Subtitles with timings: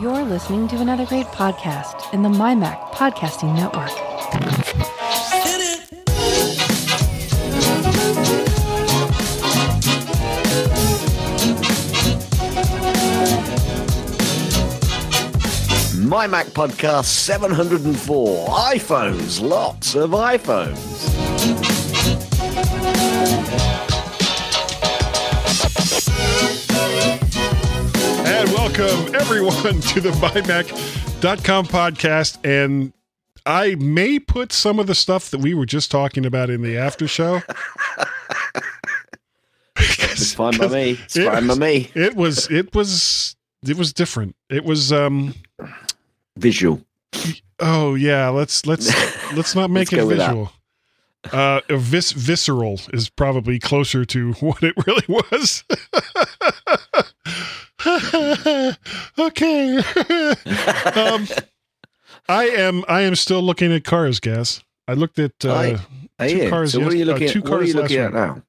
[0.00, 3.90] You're listening to another great podcast in the MyMac Podcasting Network.
[16.06, 18.46] My Mac Podcast 704.
[18.46, 21.17] iPhones, lots of iPhones.
[28.78, 32.38] Welcome everyone to the MyMac.com podcast.
[32.44, 32.92] And
[33.44, 36.76] I may put some of the stuff that we were just talking about in the
[36.76, 37.40] after show.
[39.76, 40.90] It's fine by me.
[41.04, 41.90] It's It fine by was- me.
[41.94, 43.36] It was it was
[43.66, 44.36] it was different.
[44.48, 45.34] It was um
[46.36, 46.80] Visual.
[47.58, 48.86] oh yeah, let's let's
[49.34, 50.52] let's not make Let's it visual.
[51.32, 55.64] Uh vis- visceral is probably closer to what it really was.
[59.18, 59.76] okay.
[60.96, 61.26] um
[62.28, 64.62] I am I am still looking at cars, gas.
[64.86, 65.78] I looked at uh Aye.
[66.18, 67.44] Are two cars so what are you uh, looking two at?
[67.44, 68.42] What are cars you looking at now?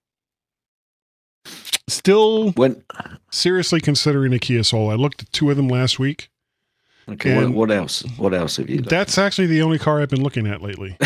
[1.88, 2.84] still When
[3.32, 4.90] seriously considering a Kia Soul.
[4.90, 6.30] I looked at two of them last week.
[7.10, 8.04] okay, what, what else?
[8.18, 10.98] What else have you That's actually the only car I've been looking at lately.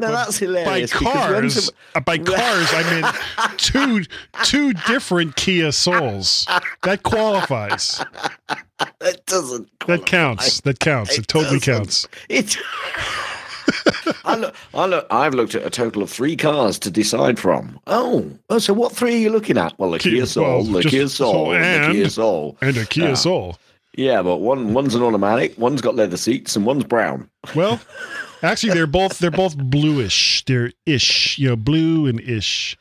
[0.00, 0.92] No, that's by hilarious.
[0.92, 1.12] because when
[1.42, 3.00] cars, uh, by cars, I
[3.46, 4.04] mean two
[4.44, 6.46] two different Kia Souls.
[6.82, 8.04] That qualifies.
[9.00, 9.68] that doesn't.
[9.86, 10.60] That counts.
[10.62, 11.12] That counts.
[11.14, 11.74] It, It totally doesn't.
[11.78, 12.08] counts.
[12.28, 12.56] It.
[14.24, 17.78] I look, I look, I've looked at a total of three cars to decide from.
[17.86, 19.78] Oh, oh, so what three are you looking at?
[19.78, 22.58] Well, the Kia- Kia Soul, well, the Kia Soul, and the Kia Soul.
[22.60, 23.14] And a Kia.
[23.16, 23.56] Soul.
[23.96, 27.28] Yeah, but one one's an automatic, one's got leather seats, and one's brown.
[27.54, 27.80] Well,
[28.42, 30.44] actually, they're both they're both bluish.
[30.44, 32.76] They're ish, you know, blue and ish.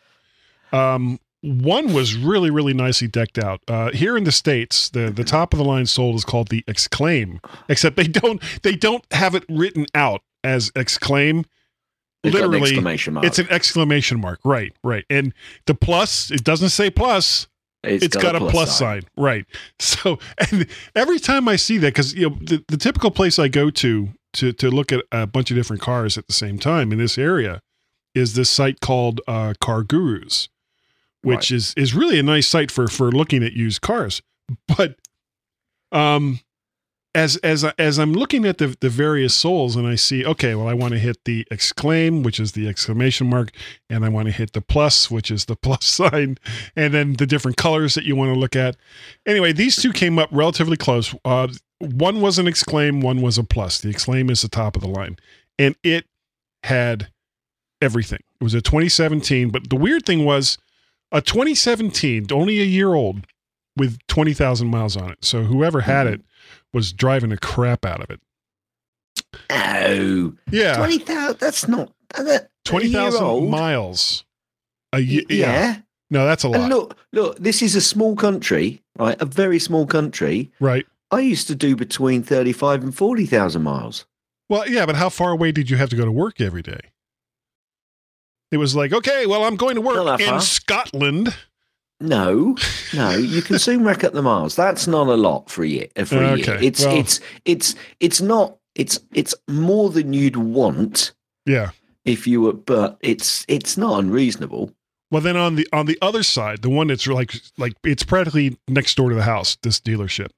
[0.72, 3.62] Um, one was really really nicely decked out.
[3.68, 6.64] Uh, here in the states, the the top of the line Soul is called the
[6.68, 11.46] Exclaim, except they don't they don't have it written out as Exclaim.
[12.22, 13.26] It's got an Literally, exclamation mark.
[13.26, 14.74] It's an exclamation mark, right?
[14.84, 15.34] Right, and
[15.66, 17.48] the plus it doesn't say plus.
[17.82, 19.04] it's got, a plus sign.
[19.16, 19.46] right
[19.80, 23.48] so and every time i see that because you know the, the typical place i
[23.48, 26.92] go to to to look at a bunch of different cars at the same time
[26.92, 27.62] in this area
[28.16, 30.50] is this site called uh, car gurus
[31.22, 31.58] which Right.
[31.58, 34.22] is is really a nice site for for looking at used cars
[34.68, 34.96] but
[35.92, 36.40] um
[37.16, 40.68] as as as i'm looking at the the various souls and i see okay well
[40.68, 43.50] i want to hit the exclaim which is the exclamation mark
[43.90, 46.38] and i want to hit the plus which is the plus sign
[46.76, 48.78] and then the different colors that you want to look at.
[49.26, 51.14] Anyway, these two came up relatively close.
[51.26, 51.48] Uh,
[51.80, 53.80] one was an exclaim, one was a plus.
[53.80, 55.18] The exclaim is the top of the line,
[55.58, 56.06] and it
[56.64, 57.10] had
[57.82, 58.20] everything.
[58.40, 60.58] It was a 2017, but the weird thing was
[61.12, 63.26] a 2017, only a year old,
[63.78, 65.24] with 20,000 miles on it.
[65.24, 66.16] So whoever had mm-hmm.
[66.16, 66.22] it
[66.74, 68.20] was driving the crap out of it.
[69.50, 71.40] Oh, Yeah, twenty thousand.
[71.40, 73.12] That's not that, twenty year
[73.42, 74.24] miles.
[74.94, 75.52] A ye- yeah.
[75.52, 75.78] yeah.
[76.10, 77.38] no, that's a lot, And look, look.
[77.38, 79.20] This is a small country, right?
[79.22, 80.52] A very small country.
[80.60, 80.86] right?
[81.12, 84.06] I used to do between thirty-five and forty thousand miles.
[84.48, 86.80] Well, yeah, but how far away did you have to go to work every day?
[88.52, 90.42] It was like, okay, well, I'm going to work in far.
[90.42, 91.36] Scotland.
[92.02, 92.56] No,
[92.94, 94.56] no, you can soon rack up the miles.
[94.56, 95.88] That's not a lot for a year.
[95.98, 96.58] uh, For a year.
[96.62, 98.58] It's well- it's it's it's not.
[98.76, 101.12] It's it's more than you'd want
[101.46, 101.72] Yeah.
[102.06, 104.72] if you were, but it's it's not unreasonable.
[105.12, 108.58] Well, then on the on the other side, the one that's like like it's practically
[108.70, 109.58] next door to the house.
[109.62, 110.30] This dealership,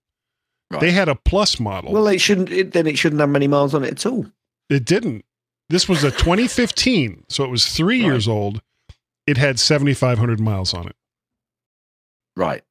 [0.72, 0.80] Right.
[0.82, 1.92] they had a plus model.
[1.94, 2.50] Well, it shouldn't.
[2.50, 4.26] It, then it shouldn't have many miles on it at all.
[4.70, 5.26] it didn't.
[5.70, 8.06] This was a 2015, so it was three Right.
[8.08, 8.62] years old.
[9.28, 10.96] It had 7,500 miles on it,
[12.36, 12.64] Right.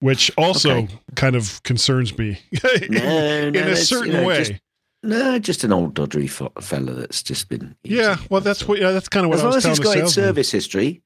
[0.00, 0.98] which also Okay.
[1.16, 2.60] kind of concerns me in,
[2.92, 4.44] No, no, in a certain you know, way.
[4.44, 4.60] Just,
[5.02, 6.28] no, just an old doddery
[6.62, 7.74] fella that's just been.
[7.84, 8.68] yeah, well, that's all.
[8.68, 8.78] what.
[8.80, 10.14] Yeah, that's kind of what As I long was as it's telling the got its
[10.14, 11.02] service history.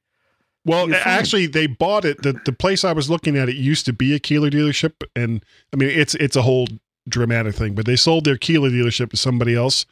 [0.66, 2.22] Well, actually, they bought it.
[2.22, 5.44] the The place I was looking at, it used to be a Kia dealership, and
[5.72, 6.68] I mean, it's it's a whole
[7.08, 7.74] dramatic thing.
[7.74, 9.84] But they sold their Kia dealership to somebody else.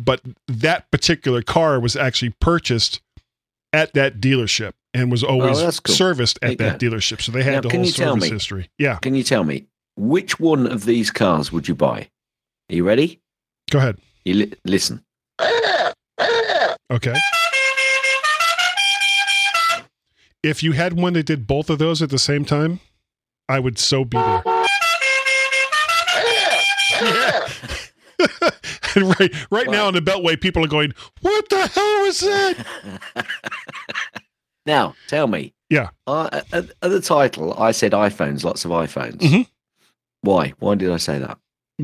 [0.00, 3.00] But that particular car was actually purchased
[3.72, 5.94] at that dealership and was oh, always Oh, cool.
[5.94, 7.20] serviced at that dealership.
[7.22, 8.70] So they had Now, the whole service me- history.
[8.78, 9.66] Yeah, Can you tell me
[9.96, 12.10] which one of these cars would you buy?
[12.70, 13.20] Are you ready?
[13.70, 13.98] go ahead.
[14.24, 15.02] You li- listen.
[16.90, 17.14] Okay.
[20.42, 22.80] If you had one that did both of those at the same time,
[23.48, 24.42] I would so be there.
[28.94, 33.26] and right, right now in the Beltway, people are going, "What the hell was that?"
[34.64, 35.52] Now, tell me.
[35.70, 35.88] Yeah.
[36.06, 39.16] Uh, at, at the title, I said iPhones, lots of iPhones.
[39.16, 39.48] Mhm.
[40.20, 40.50] Why?
[40.60, 41.38] Why did I say that?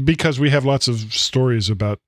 [0.05, 1.99] because we have lots of stories about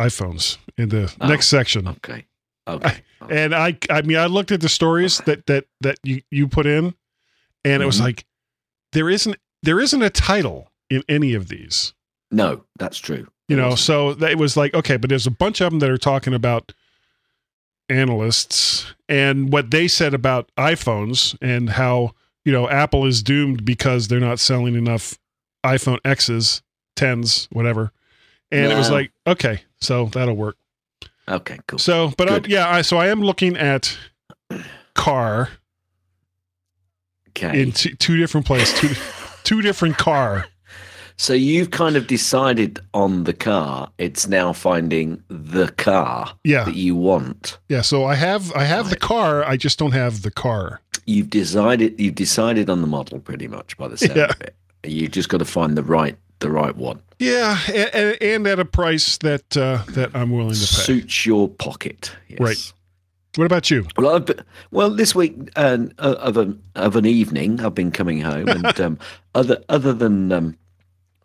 [0.00, 1.26] iPhones in the Oh.
[1.28, 1.86] next section.
[1.86, 2.24] Okay.
[2.66, 3.02] Okay.
[3.30, 6.66] And I I mean I looked at the stories that that that you you put
[6.66, 6.94] in
[7.64, 8.04] and it was Mhm.
[8.04, 8.24] like
[8.92, 11.92] there isn't there isn't a title in any of these.
[12.30, 13.26] no, that's true.
[13.48, 15.90] You know, so that it was like okay, but there's a bunch of them that
[15.90, 16.72] are talking about
[17.88, 22.12] analysts and what they said about iPhones and how,
[22.44, 25.18] you know, Apple is doomed because they're not selling enough
[25.64, 26.62] iPhone X's,
[26.96, 27.92] 10s, whatever.
[28.50, 30.56] And it was like, okay, so that'll work.
[31.28, 31.78] Okay, cool.
[31.78, 33.96] So, but I, yeah, I, so I am looking at
[34.94, 35.48] car
[37.30, 37.62] Okay.
[37.62, 38.94] in two, two different places, two,
[39.42, 40.46] two different car.
[41.16, 43.90] So you've kind of decided on the car.
[43.98, 47.58] It's now finding the car Yeah, that you want.
[47.68, 47.82] yeah.
[47.82, 49.44] So I have, I have the car.
[49.44, 50.80] I just don't have the car.
[51.06, 52.00] You've decided.
[52.00, 54.30] You've decided on the model pretty much by the sound Yeah.
[54.30, 54.56] of it.
[54.84, 57.00] You just got to find the right, the right one.
[57.18, 60.82] Yeah, and, and at a price that uh, that I'm willing to pay.
[60.82, 62.12] Suits your pocket.
[62.28, 62.40] Yes.
[62.40, 62.72] Right.
[63.36, 63.86] What about you?
[63.96, 64.40] Well, been,
[64.70, 68.98] well, this week uh, of an of an evening, I've been coming home, and um,
[69.34, 70.56] other other than um,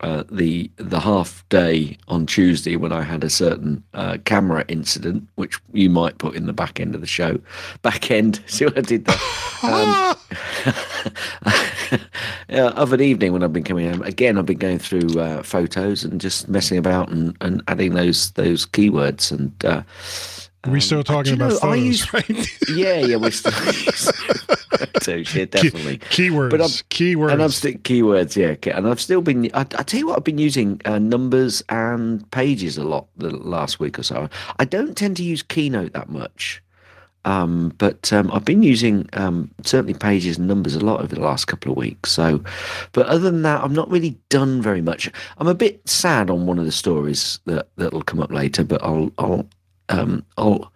[0.01, 5.27] uh, the the half day on Tuesday when I had a certain uh, camera incident,
[5.35, 7.39] which you might put in the back end of the show.
[7.81, 9.17] Back end, see what I did there.
[9.63, 10.15] Um,
[12.49, 15.43] yeah, of an evening when I've been coming home, again, I've been going through uh,
[15.43, 19.85] photos and just messing about and, and adding those those keywords and.
[20.65, 22.29] Are we um, still talking about know, use- right?
[22.69, 24.11] yeah, yeah, we're still photos,
[25.35, 25.99] yeah, definitely.
[25.99, 26.49] Keywords.
[26.49, 27.31] But I'm- keywords.
[27.31, 29.49] And I've still keywords, yeah, and I've still been.
[29.53, 33.29] I, I tell you what, I've been using uh, numbers and pages a lot the
[33.29, 34.29] last week or so.
[34.59, 36.61] I don't tend to use Keynote that much,
[37.23, 41.21] um, but um, I've been using um, certainly pages and numbers a lot over the
[41.21, 42.11] last couple of weeks.
[42.11, 42.43] So,
[42.91, 45.09] but other than that, I'm not really done very much.
[45.37, 48.83] I'm a bit sad on one of the stories that that'll come up later, but
[48.83, 49.47] I'll I'll
[49.89, 50.71] um, I'll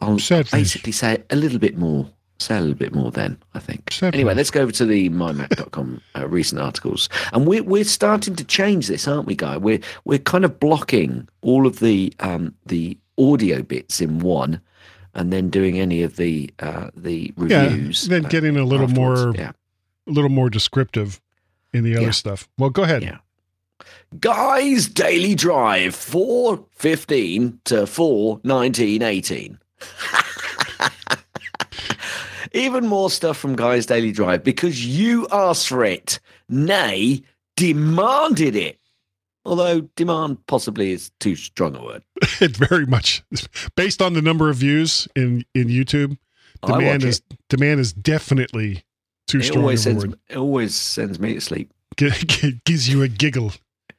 [0.00, 2.10] I'll basically say a little bit more.
[2.38, 3.92] Say a little bit more then, I think.
[3.92, 7.08] Sad anyway, let's go over to the mymac.com uh, recent articles.
[7.32, 9.56] And we're, we're starting to change this, aren't we, Guy?
[9.58, 14.60] We're, we're kind of blocking all of the um, the audio bits in one
[15.14, 18.08] and then doing any of the uh, the yeah, reviews.
[18.08, 19.24] then uh, getting a little afterwards.
[19.24, 19.52] more, Yeah.
[20.08, 21.20] a little more descriptive
[21.72, 22.10] in the other Yeah.
[22.10, 22.48] stuff.
[22.58, 23.02] Well, go ahead.
[23.04, 23.18] Yeah.
[24.20, 29.58] Guy's daily drive 415 to 41918.
[32.54, 36.20] Even more stuff from Guy's Daily Drive because you asked for it,
[36.50, 37.22] nay,
[37.56, 38.78] demanded it.
[39.46, 42.02] Although demand possibly is too strong a word.
[42.40, 43.22] It very much
[43.76, 46.18] based on the number of views in in YouTube.
[46.66, 47.38] Demand is it.
[47.48, 48.82] demand is definitely
[49.26, 50.18] too It strong always a sends, word.
[50.28, 51.72] it always sends me to sleep.
[51.96, 53.48] G- gives you a giggle.
[53.48, 53.94] It gives me a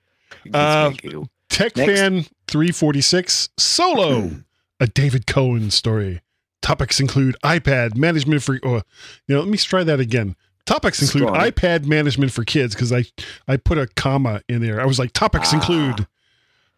[0.52, 1.30] Uh, giggle.
[1.50, 1.92] Tech Next.
[2.00, 4.32] fan three forty six solo.
[4.80, 6.22] a David Cohen story.
[6.62, 8.60] Topics include iPad management for.
[8.64, 8.82] Oh,
[9.28, 10.36] you know, let me try that again.
[10.66, 13.04] Topics include iPad management for kids because I
[13.48, 14.80] I put a comma in there.
[14.82, 15.58] I was like, topics Ah.
[15.58, 16.08] include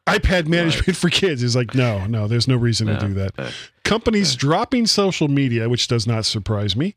[0.07, 1.41] iPad management for kids.
[1.44, 3.38] It's like, no, no, there's no reason No, to do that.
[3.38, 3.47] no.
[3.83, 6.95] Companies dropping social media, which does not surprise me.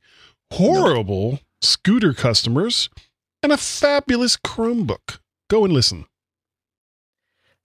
[0.53, 2.89] Horrible scooter customers
[3.43, 5.19] and a fabulous Chromebook.
[5.49, 6.07] Go and listen.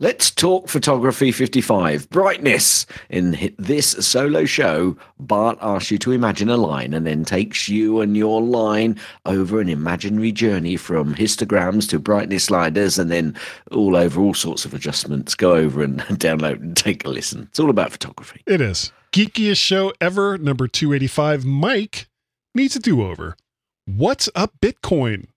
[0.03, 2.09] Let's talk photography 55.
[2.09, 2.85] Brightness.
[3.09, 8.01] In this solo show, Bart asks you to imagine a line and then takes you
[8.01, 13.33] and your line over an imaginary journey from histograms to brightness sliders and then
[13.71, 15.35] all over all sorts of adjustments.
[15.35, 17.43] Go over and download and take a listen.
[17.43, 18.41] It's all about photography.
[18.45, 18.91] It is.
[19.13, 21.45] Geekiest show ever, number 285.
[21.45, 22.07] Mike
[22.53, 23.37] needs a do over.
[23.85, 25.27] What's up, Bitcoin?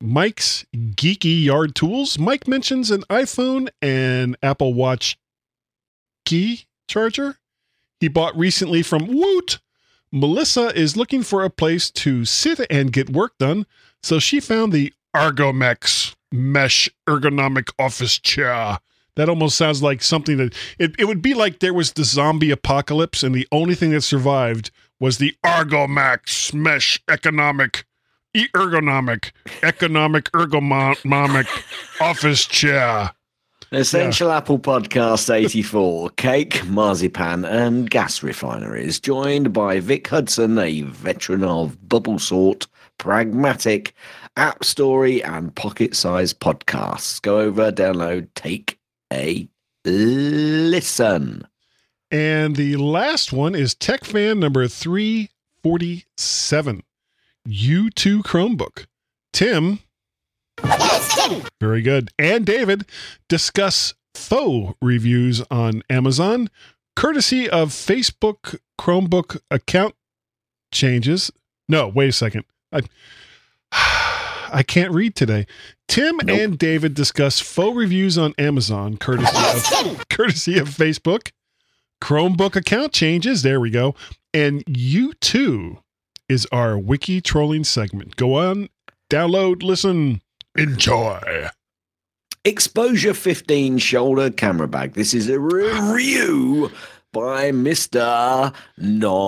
[0.00, 2.18] Mike's geeky yard tools.
[2.18, 5.18] Mike mentions an iPhone and Apple Watch
[6.24, 7.38] key charger
[8.00, 9.58] he bought recently from Woot.
[10.12, 13.66] Melissa is looking for a place to sit and get work done,
[14.02, 18.78] so she found the Argomex mesh ergonomic office chair.
[19.16, 22.50] That almost sounds like something that it, it would be like there was the zombie
[22.50, 27.86] apocalypse and the only thing that survived was the Argomax mesh economic
[28.54, 31.46] ergonomic economic ergonomic
[32.00, 33.12] office chair.
[33.72, 41.42] Essential Apple Podcast 84, Cake, Marzipan, and Gas Refineries, joined by Vic Hudson, a veteran
[41.42, 43.92] of Bubble Sort, Pragmatic,
[44.36, 47.20] App Story, and Pocket Size podcasts.
[47.20, 48.78] Go over, download, take
[49.12, 49.48] a
[49.84, 51.44] listen.
[52.10, 56.84] And the last one is Tech Fan number 347,
[57.46, 58.86] U2 Chromebook.
[59.32, 59.80] Tim.
[61.60, 62.10] Very good.
[62.18, 62.86] And David
[63.28, 66.48] discuss faux reviews on Amazon,
[66.94, 69.94] courtesy of Facebook Chromebook account
[70.72, 71.30] changes.
[71.68, 72.44] No, wait a second.
[72.72, 72.80] I,
[74.52, 75.46] I can't read today.
[75.88, 76.38] Tim Nope.
[76.38, 79.36] and David discuss faux reviews on Amazon, courtesy
[79.90, 81.32] of, courtesy of Facebook.
[82.02, 83.42] Chromebook account changes.
[83.42, 83.94] There we go.
[84.34, 85.78] And you too
[86.28, 88.16] is our wiki trolling segment.
[88.16, 88.68] Go on,
[89.10, 90.20] download, listen,
[90.56, 91.48] enjoy.
[92.44, 94.94] Exposure 15 shoulder camera bag.
[94.94, 96.70] This is a review
[97.12, 98.54] by Mr.
[98.78, 99.22] Nom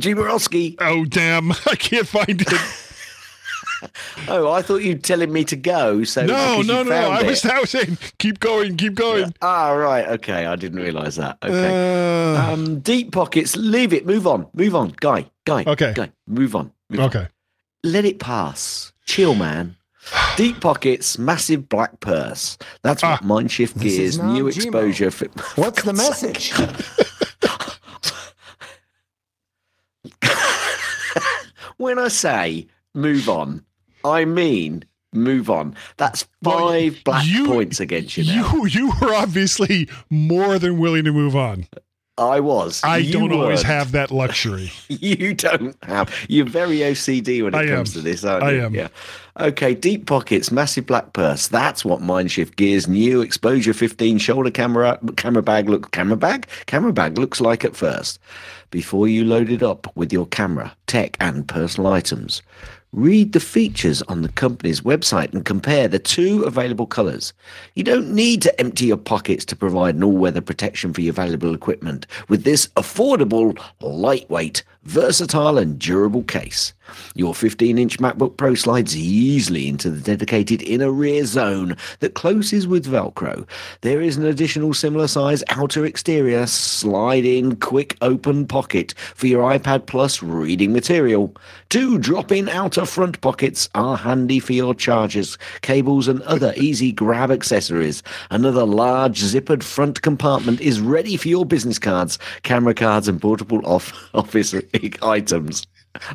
[0.00, 0.76] Jiborowski.
[0.80, 1.52] Oh damn!
[1.66, 2.91] I can't find it.
[4.28, 6.04] Oh, I thought you'd telling me to go.
[6.04, 7.10] So no, because no, no.
[7.10, 7.26] I it.
[7.26, 9.34] was, I was saying, keep going, keep going.
[9.42, 10.06] Ah, right.
[10.10, 11.38] Okay, I didn't realise that.
[11.42, 12.34] Okay.
[12.36, 13.56] Uh, um, deep pockets.
[13.56, 14.06] Leave it.
[14.06, 14.46] Move on.
[14.54, 15.26] Move on, guy.
[15.44, 15.64] Guy.
[15.66, 15.92] Okay.
[15.94, 16.12] Guy.
[16.26, 16.72] Move on.
[16.90, 17.06] Move on.
[17.06, 17.28] okay.
[17.84, 18.92] Let it pass.
[19.06, 19.76] Chill, man.
[20.36, 22.56] Deep pockets, massive black purse.
[22.82, 23.24] That's what Ah.
[23.24, 25.10] Mindshift This is Gears new Nam exposure.
[25.10, 26.52] Fi- What's For the message?
[31.76, 33.64] when I say move on,
[34.04, 35.74] I mean move on.
[35.98, 38.54] That's Well, five black you- points against you now.
[38.54, 41.66] You you were obviously more than willing to move on.
[42.18, 42.82] I was.
[42.84, 43.66] I You don't always weren't.
[43.66, 44.70] have that luxury.
[44.88, 46.14] You don't have.
[46.28, 48.02] You're very OCD when it I comes am.
[48.02, 48.64] to this, aren't I you?
[48.66, 48.74] am.
[48.74, 48.88] Yeah.
[49.40, 49.74] Okay.
[49.74, 51.48] Deep pockets, massive black purse.
[51.48, 56.92] That's what Mindshift Gear's new Exposure 15 shoulder camera camera bag look camera bag camera
[56.92, 58.18] bag looks like at first.
[58.70, 62.42] Before you load it up with your camera, tech, and personal items,
[62.92, 67.32] read the features on the company's website and compare the two available colors.
[67.74, 71.54] You don't need to empty your pockets to provide an all-weather protection for your valuable
[71.54, 76.72] equipment with this affordable, lightweight, versatile and durable case.
[77.14, 82.86] Your 15-inch MacBook Pro slides easily into the dedicated inner rear zone that closes with
[82.86, 83.46] Velcro.
[83.82, 89.86] There is an additional similar size outer exterior slide-in quick open pocket for your iPad
[89.86, 91.34] Plus reading material.
[91.68, 97.30] Two drop-in outer front pockets are handy for your chargers, cables and other easy grab
[97.30, 98.02] accessories.
[98.30, 103.64] Another large zippered front compartment is ready for your business cards, camera cards and portable
[103.64, 104.54] off- office
[105.02, 105.66] items.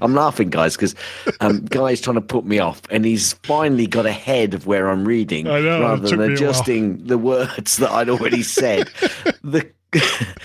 [0.02, 0.96] I'm laughing, guys, because
[1.40, 5.06] um, Guy's trying to put me off, and he's finally got ahead of where I'm
[5.06, 6.36] reading, know, rather than me a while.
[6.36, 8.90] adjusting the words that I'd already said.
[9.44, 9.70] the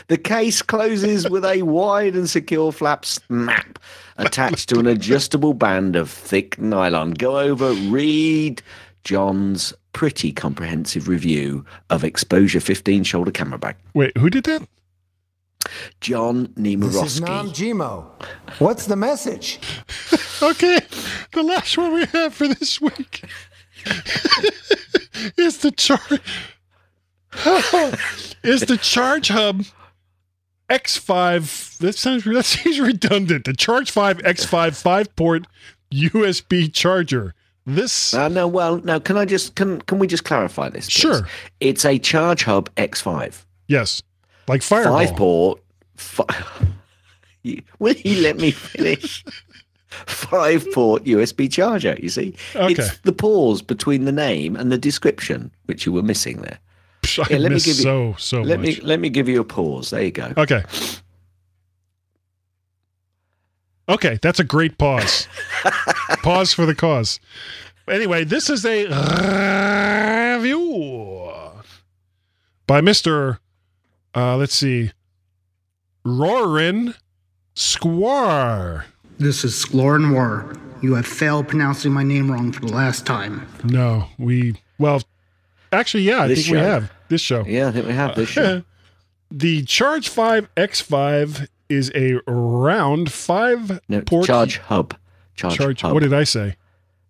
[0.09, 3.78] The case closes with a wide and secure flap snap
[4.19, 7.12] attached to an adjustable band of thick nylon.
[7.12, 8.62] Go over, read
[9.04, 13.76] John's pretty comprehensive review of Exposure 15 shoulder camera bag.
[13.95, 14.62] Wait, who did that?
[16.00, 17.75] John This is Nam Nemorowski.
[17.75, 18.04] Gmo.
[18.59, 19.59] What's the message?
[20.42, 20.81] Okay,
[21.33, 23.23] the last one we have for this week
[25.37, 26.21] is the charge
[28.42, 29.62] is the Charge Hub
[30.69, 31.78] X5.
[31.78, 33.45] That sounds that seems redundant.
[33.45, 35.47] The Charge 5 X5 five port
[35.92, 37.35] USB charger.
[37.64, 38.99] This Uh, no, well, no.
[38.99, 40.87] Can I just can can we just clarify this?
[40.87, 40.92] please?
[40.92, 41.28] Sure.
[41.61, 44.02] It's a Charge Hub X5, yes,
[44.49, 44.97] like Fireball.
[45.07, 45.63] five port.
[45.97, 46.45] Fi-
[47.79, 49.25] Will you let me finish?
[50.07, 51.97] Five port USB charger.
[52.01, 52.73] You see, Okay.
[52.73, 56.59] it's the pause between the name and the description which you were missing there.
[57.03, 58.67] Psh, Yeah, let me give you- so so let much.
[58.79, 59.91] me let me give you a pause.
[59.91, 60.33] There you go.
[60.39, 60.63] Okay.
[63.89, 65.29] Okay, that's a great pause.
[66.23, 67.21] pause for the cause.
[67.89, 68.85] Anyway, this is a
[70.37, 71.33] review
[72.67, 73.39] by Mr.
[74.14, 74.92] Uh, let's see,
[76.04, 76.95] Rorin
[77.54, 78.87] Squar.
[79.19, 80.54] This is Sklor Noir.
[80.83, 83.47] You have failed pronouncing my name wrong for the last time.
[83.64, 85.02] No, we well,
[85.71, 87.45] actually, yeah, I This think we have this show.
[87.47, 88.28] Yeah, I think we have this.
[88.28, 88.62] show.
[89.31, 94.95] the Charge Five X5 is a round five No, port charge hub.
[95.37, 95.81] Charge, charge.
[95.83, 95.95] hub.
[95.95, 96.57] What did I say?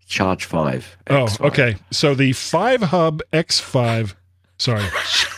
[0.06, 0.98] charge five.
[1.08, 1.46] Oh, X5.
[1.46, 1.76] okay.
[1.90, 4.14] So the five hub X5,
[4.58, 4.84] sorry,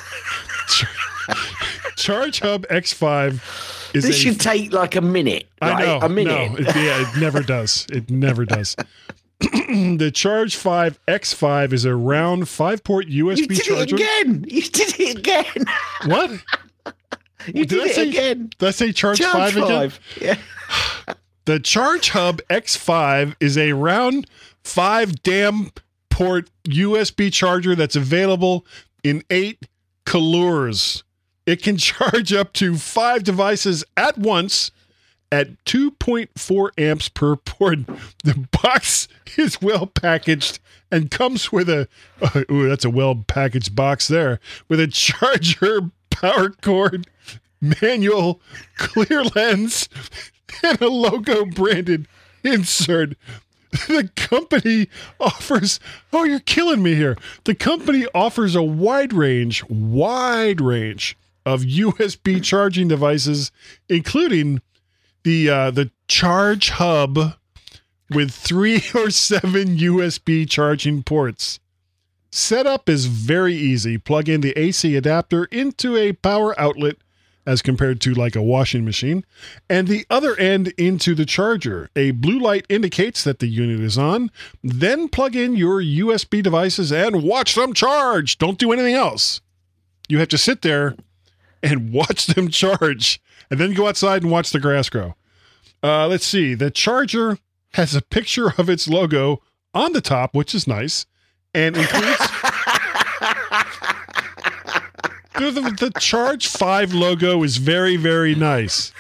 [1.96, 5.48] Charge Hub X5 is This a, should take like a minute.
[5.62, 6.52] I know a minute.
[6.52, 7.86] No, it, yeah, it never does.
[7.90, 8.76] It never does.
[9.40, 13.40] the Charge 5 X5 is a round five port USB charger.
[13.40, 13.82] you did charger.
[13.82, 14.44] it again.
[14.48, 15.64] You did it again.
[16.06, 16.30] What?
[17.46, 18.50] You did, I it say, again.
[18.58, 19.66] Did I say Charge, Charge 5 again?
[19.68, 20.00] five.
[20.20, 20.36] Yeah.
[21.46, 24.26] The Charge Hub X5 is a round
[24.62, 25.70] five damn
[26.08, 28.64] port USB charger that's available
[29.02, 29.66] in eight
[30.06, 31.04] Colors.
[31.46, 34.70] It can charge up to five devices at once
[35.32, 37.80] at 2.4 amps per port.
[38.22, 40.60] The box is well packaged
[40.90, 41.88] and comes with a
[42.22, 47.08] uh, ooh, that's a well packaged box there with a charger, power cord,
[47.60, 48.40] manual,
[48.76, 49.88] clear lens,
[50.62, 52.06] and a logo branded
[52.44, 53.16] insert.
[53.88, 55.80] The company offers,
[56.12, 57.18] oh, you're killing me here.
[57.42, 63.52] The company offers a wide range, wide range of USB charging devices,
[63.88, 64.60] including
[65.22, 67.34] the uh, the Charge Hub
[68.10, 71.60] with three or seven USB charging ports.
[72.30, 73.96] Setup is very easy.
[73.96, 76.96] Plug in the AC adapter into a power outlet
[77.46, 79.24] as compared to like a washing machine,
[79.68, 81.90] and the other end into the charger.
[81.94, 84.30] A blue light indicates that the unit is on.
[84.62, 88.38] Then plug in your USB devices and watch them charge.
[88.38, 89.40] Don't do anything else.
[90.08, 90.96] You have to sit there
[91.64, 95.14] and watch them charge, and then go outside and watch the grass grow.
[95.82, 96.54] Uh, let's see.
[96.54, 97.38] The charger
[97.72, 99.42] has a picture of its logo
[99.72, 101.06] on the top, which is nice,
[101.52, 102.18] and includes
[105.36, 108.92] the, the, the Charge 5 logo is very, very nice.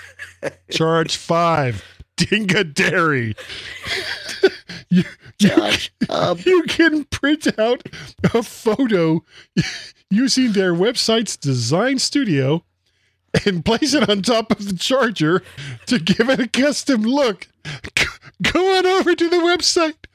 [0.70, 3.36] Charge 5, Dinga Dairy.
[4.88, 5.04] you,
[5.38, 5.50] you,
[6.08, 6.40] Hub.
[6.40, 7.82] you can print out
[8.34, 9.24] a photo
[10.14, 12.64] using their website's design studio
[13.44, 15.42] and place it on top of the charger
[15.86, 17.48] to give it a custom look.
[18.42, 20.06] Go on over to the website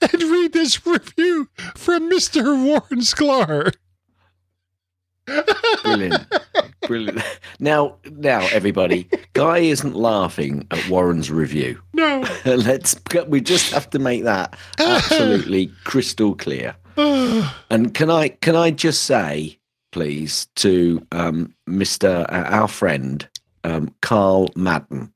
[0.00, 2.64] and read this review from Mr.
[2.64, 3.74] Warren Sklar.
[5.82, 6.26] Brilliant.
[6.86, 7.22] Brilliant.
[7.60, 11.80] Now, now, everybody, Guy isn't laughing at Warren's review.
[11.92, 12.24] No.
[12.44, 12.96] Let's.
[13.26, 16.76] We just have to make that absolutely crystal clear.
[17.70, 19.58] And can I can I just say,
[19.92, 23.28] please, to um, Mister uh, our friend
[23.62, 25.12] um, Carl Madden,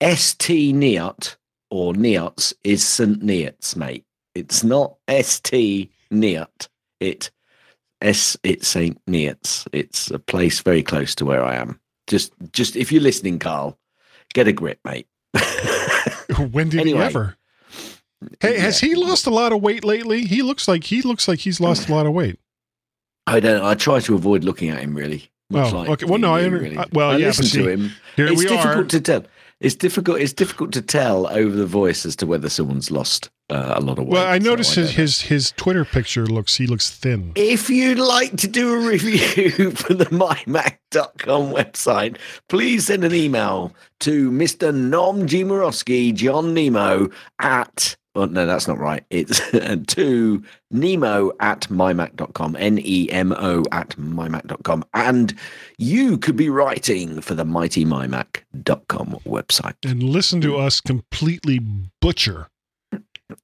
[0.00, 1.36] St Neot
[1.70, 4.04] or Neots is St Neots, mate.
[4.34, 6.68] It's not St Neot.
[7.00, 7.30] It
[8.00, 8.36] S.
[8.42, 9.66] It's St Neots.
[9.72, 11.80] It's a place very close to where I am.
[12.06, 13.78] Just, just if you're listening, Carl,
[14.34, 15.06] get a grip, mate.
[16.52, 16.98] when did Anyway.
[16.98, 17.36] he ever?
[18.40, 20.22] Hey, has he lost a lot of weight lately?
[20.24, 22.38] He looks like he looks like he's lost a lot of weight.
[23.26, 23.64] I don't.
[23.64, 24.94] I try to avoid looking at him.
[24.94, 25.30] Really.
[25.50, 26.06] Much Oh, like okay.
[26.06, 26.76] Well, no, I really.
[26.76, 27.92] uh, well, I yeah, listen see, to him.
[28.16, 28.84] It's difficult are.
[28.84, 29.24] to tell.
[29.60, 30.20] It's difficult.
[30.20, 33.98] It's difficult to tell over the voice as to whether someone's lost uh, a lot
[33.98, 34.12] of weight.
[34.14, 37.32] Well, I so noticed his, his his Twitter picture looks he looks thin.
[37.34, 42.16] If you'd like to do a review for the mymac.com website,
[42.48, 44.74] please send an email to Mr.
[44.74, 45.42] Nom G.
[45.44, 49.04] Morosky, John Nemo at, oh, no, that's not right.
[49.10, 49.40] It's
[49.94, 54.84] to Nemo at mymac.com, N E M O at mymac.com.
[54.94, 55.34] And
[55.78, 59.74] you could be writing for the mighty mymac.com website.
[59.84, 61.60] And listen to us completely
[62.00, 62.48] butcher,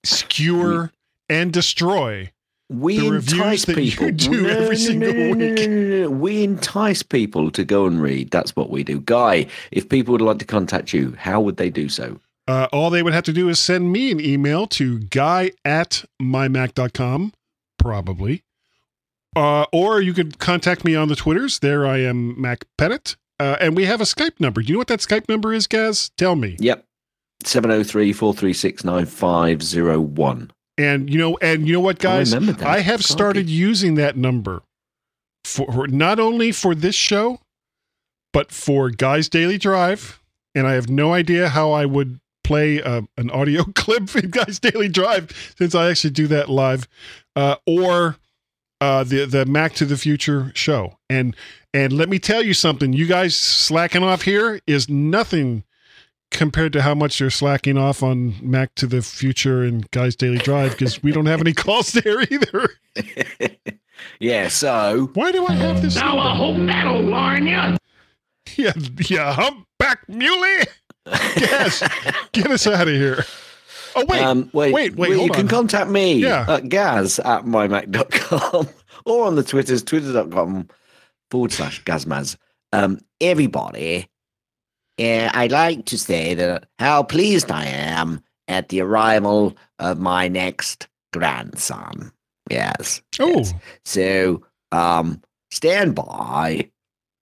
[0.05, 0.93] skewer,
[1.29, 2.33] and destroy.
[2.69, 4.11] We the entice people.
[4.17, 5.69] do every single no, no, week.
[5.69, 6.11] No, no, no.
[6.11, 8.31] We entice people to go and read.
[8.31, 9.01] That's what we do.
[9.01, 12.19] Guy, if people would like to contact you, how would they do so?
[12.49, 16.05] Uh, all they would have to do is send me an email to guy at
[16.23, 17.33] mymac.com,
[17.79, 18.43] probably.
[19.35, 21.59] Uh, or you could contact me on the Twitters.
[21.59, 23.17] There I am, Mac Pettit.
[23.39, 24.63] Uh, and we have a Skype number.
[24.63, 26.11] Do you know what that Skype number is, Gaz?
[26.17, 26.57] Tell me.
[26.59, 26.85] Yep.
[27.45, 30.51] 703 436 9501.
[30.79, 32.31] And you know, and you know what, guys?
[32.31, 32.63] that.
[32.63, 33.03] I have Crikey.
[33.03, 34.63] started using that number
[35.45, 37.41] for not only for this show,
[38.33, 40.21] but for Guys Daily Drive.
[40.55, 44.59] And I have no idea how I would play uh, an audio clip in Guys
[44.59, 46.89] Daily Drive since I actually do that live,
[47.35, 48.17] uh, or
[48.81, 50.99] uh, the the Mac to the Future show.
[51.11, 51.35] And
[51.75, 55.65] and let me tell you something, you guys slacking off here is nothing
[56.31, 60.39] compared to how much you're slacking off on Mac to the Future and Guys Daily
[60.39, 62.71] Drive because we don't have any calls there either.
[64.21, 65.97] yeah, so Why do I have this?
[65.97, 67.77] Now I hope that'll learn you.
[68.57, 68.73] Yeah,
[69.09, 70.65] yeah, humpback muley.
[71.37, 71.83] Yes,
[72.33, 73.25] get us out of here.
[73.95, 76.45] Oh wait, um, wait, wait, wait, well, you hold can contact me Yeah.
[76.49, 78.69] at gaz at mymac.com
[79.07, 80.69] or on the Twitters, twitter.com
[81.31, 82.37] forward slash gazmaz.
[82.73, 84.09] Um, everybody,
[85.01, 90.29] uh, I'd like to say that how pleased I am at the arrival of my
[90.29, 92.13] next grandson.
[92.51, 93.01] Yes.
[93.19, 93.55] Oh, yes.
[93.85, 94.43] So,
[94.73, 96.71] um, stand by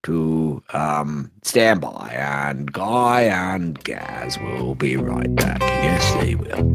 [0.04, 5.60] to um, stand by, and Guy and Gaz will be right back.
[5.60, 6.74] Yes, they will.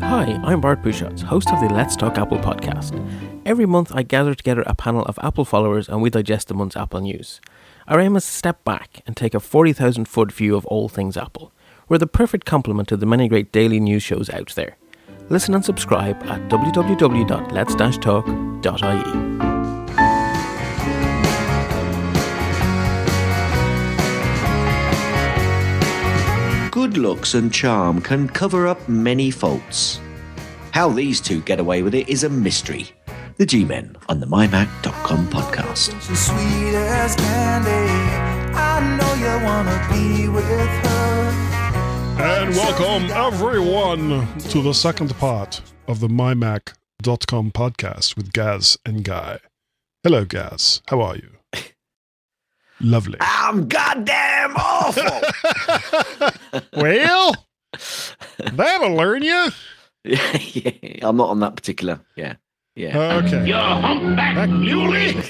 [0.00, 2.94] Hi, I'm Bart Busschots, host of the Let's Talk Apple podcast.
[3.44, 6.76] Every month, I gather together a panel of Apple followers and we digest the month's
[6.76, 7.40] Apple news.
[7.86, 11.16] Our aim is to step back and take a 40,000 foot view of all things
[11.16, 11.52] Apple.
[11.88, 14.76] We're the perfect complement to the many great daily news shows out there.
[15.28, 19.36] Listen and subscribe at www.lets-talk.ie.
[26.70, 30.00] Good looks and charm can cover up many faults.
[30.72, 32.90] How these two get away with it is a mystery.
[33.38, 35.92] The G Men on the MyMac.com podcast.
[42.18, 49.38] And welcome everyone to the second part of the MyMac.com podcast with Gaz and Guy.
[50.02, 50.80] Hello, Gaz.
[50.88, 51.30] How are you?
[52.80, 53.18] Lovely.
[53.20, 55.20] I'm goddamn awful.
[56.80, 57.34] well,
[58.38, 59.48] that'll learn you.
[60.04, 62.00] yeah, yeah, I'm not on that particular.
[62.16, 62.36] Yeah,
[62.74, 63.16] yeah.
[63.24, 63.46] Okay.
[63.46, 65.22] You're humpback muley.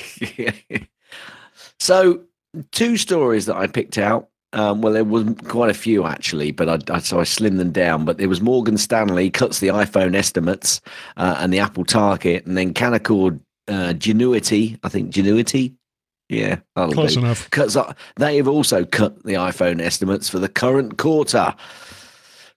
[1.81, 2.23] so,
[2.71, 4.29] two stories that I picked out.
[4.57, 7.73] Um, well, there was quite a few actually, but I, I so I slimmed them
[7.73, 8.05] down.
[8.05, 10.81] But there was Morgan Stanley cuts the iPhone estimates
[11.19, 13.39] uh, and the Apple target, and then Canaccord
[13.69, 15.75] uh, Genuity, I think Genuity,
[16.29, 17.21] yeah, Close do.
[17.21, 17.51] enough.
[17.51, 21.55] Cuts up, they have also cut the iPhone estimates for the current quarter.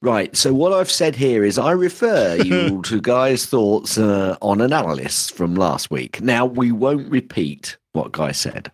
[0.01, 0.35] Right.
[0.35, 4.71] So what I've said here is I refer you to Guy's thoughts uh, on an
[4.71, 6.21] analyst from last week.
[6.21, 8.71] Now we won't repeat what Guy said.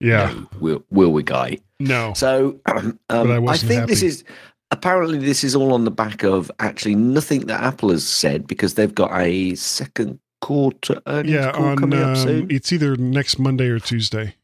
[0.00, 0.32] Yeah.
[0.32, 1.58] No, will, will we, Guy?
[1.82, 2.12] No.
[2.14, 4.24] So um, I I, think this is
[4.70, 8.74] apparently this is all on the back of actually nothing that Apple has said because
[8.74, 12.50] they've got a second quarter earnings Yeah, call on coming up um, soon.
[12.50, 14.34] it's either next Monday or Tuesday.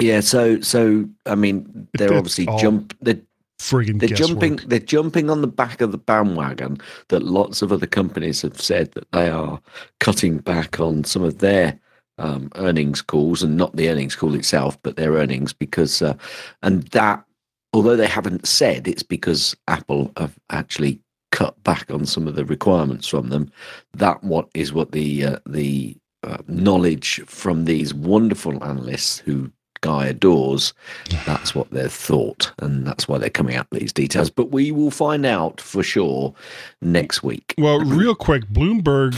[0.00, 0.20] Yeah.
[0.20, 3.20] So so I mean they're It's obviously jump they're
[3.60, 6.78] Friggin' they're jumping they're jumping on the back of the bandwagon
[7.08, 9.60] that lots of other companies have said that they are
[9.98, 11.78] cutting back on some of their
[12.20, 16.14] um, earnings calls and not the earnings call itself but their earnings because uh,
[16.62, 17.24] and that
[17.72, 21.00] although they haven't said it's because apple have actually
[21.32, 23.50] cut back on some of the requirements from them
[23.94, 30.06] that what is what the uh, the uh, knowledge from these wonderful analysts who guy
[30.06, 30.74] adores
[31.26, 34.30] that's what they've thought and that's why they're coming out with these details.
[34.30, 36.34] But we will find out for sure
[36.80, 37.54] next week.
[37.58, 39.16] Well, real quick, Bloomberg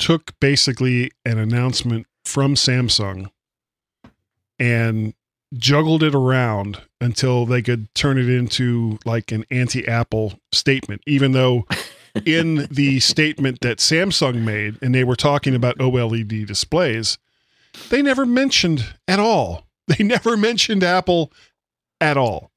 [0.00, 3.30] took basically an announcement from Samsung
[4.58, 5.14] and
[5.54, 11.66] juggled it around until they could turn it into like an anti-Apple statement, even though
[12.26, 17.18] in the statement that Samsung made and they were talking about OLED displays,
[17.90, 19.66] they never mentioned at all.
[19.98, 21.32] They never mentioned Apple
[22.00, 22.52] at all.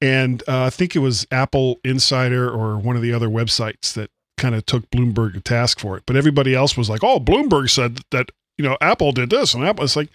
[0.00, 4.10] And uh, I think it was Apple Insider or one of the other websites that
[4.36, 6.02] kind of took Bloomberg to task for it.
[6.06, 9.64] But everybody else was like, "Oh, Bloomberg said that you know Apple did this," and
[9.64, 9.84] Apple.
[9.84, 10.08] It's like,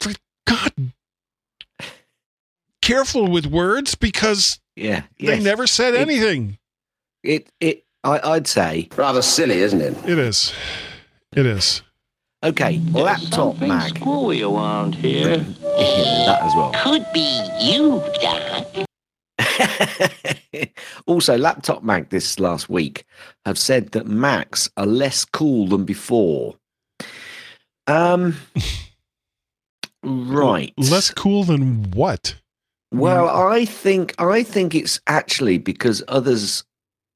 [0.00, 0.12] for
[0.46, 0.72] God,
[2.82, 6.58] careful with words because yeah they never said It- anything.
[7.22, 9.96] it it I, i'd say Rather silly, isn't it?
[10.08, 10.52] It is,
[11.34, 11.82] it is.
[12.44, 15.44] okay laptop Something mag screwy around here.
[15.78, 18.87] Yeah, that as well Could be you, Doc.
[21.06, 23.04] also, Laptop Mag this last week
[23.44, 26.56] have said that Macs are less cool than before.
[27.86, 28.36] Um,
[30.02, 30.72] right.
[30.76, 32.34] Less cool than what?
[32.92, 36.64] Well, I think I think it's actually because others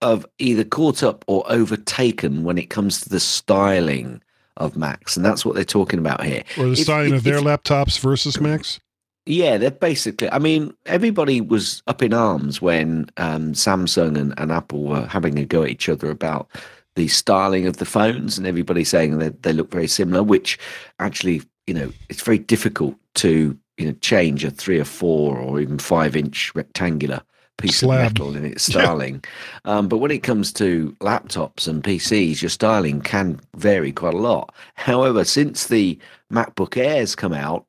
[0.02, 4.20] have either caught up or overtaken when it comes to the styling
[4.58, 6.42] of Macs, and that's what they're talking about here.
[6.58, 8.80] Or the If- styling if- of their if- laptops versus Macs?
[9.24, 10.30] Yeah, they're basically.
[10.30, 15.38] I mean, everybody was up in arms when um, Samsung and, and Apple were having
[15.38, 16.48] a go at each other about
[16.96, 20.22] the styling of the phones, and everybody saying that they look very similar.
[20.24, 20.58] Which
[20.98, 25.60] actually, you know, it's very difficult to you know change a three or four or
[25.60, 27.22] even five inch rectangular
[27.58, 27.98] piece Slab.
[27.98, 29.22] of metal in its styling.
[29.66, 34.18] um, but when it comes to laptops and PCs, your styling can vary quite a
[34.18, 34.52] lot.
[34.74, 35.98] However, since the
[36.32, 37.66] MacBook Airs come out,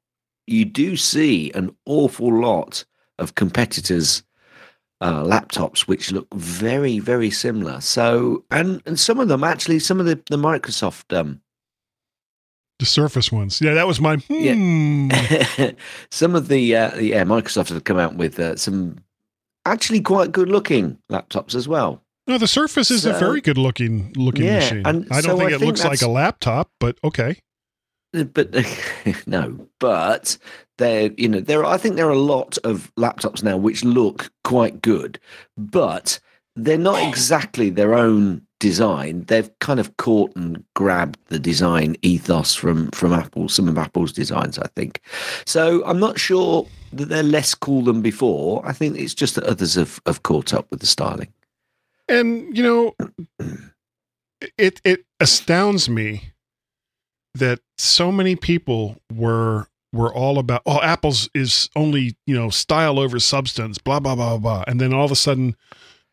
[0.47, 2.85] you do see an awful lot
[3.19, 4.23] of competitors'
[5.01, 7.81] uh, laptops which look very, very similar.
[7.81, 11.41] So, and and some of them actually, some of the the Microsoft um,
[12.79, 13.61] The Surface ones.
[13.61, 14.53] Yeah, that was my Yeah.
[14.55, 15.09] hmm.
[16.11, 18.97] some of the uh, yeah Microsoft have come out with uh, some
[19.65, 22.01] actually quite good looking laptops as well.
[22.25, 24.85] No, the Surface is a very good looking looking Yeah, machine.
[24.85, 27.37] I don't so think I it think looks like a laptop, but okay.
[28.13, 28.55] But
[29.27, 30.37] no, but
[30.77, 31.65] there, you know, there.
[31.65, 35.19] Are, I think there are a lot of laptops now which look quite good,
[35.57, 36.19] but
[36.55, 39.25] they're not exactly their own design.
[39.27, 44.13] They've kind of caught and grabbed the design ethos from from Apple, some of Apple's
[44.13, 45.01] designs, I think.
[45.45, 48.61] So I'm not sure that they're less cool than before.
[48.65, 51.33] I think it's just that others have, have caught up with the styling.
[52.07, 52.95] And you know,
[54.57, 56.32] it it astounds me
[57.35, 62.99] that so many people were were all about oh apple's is only you know style
[62.99, 65.55] over substance blah blah blah blah and then all of a sudden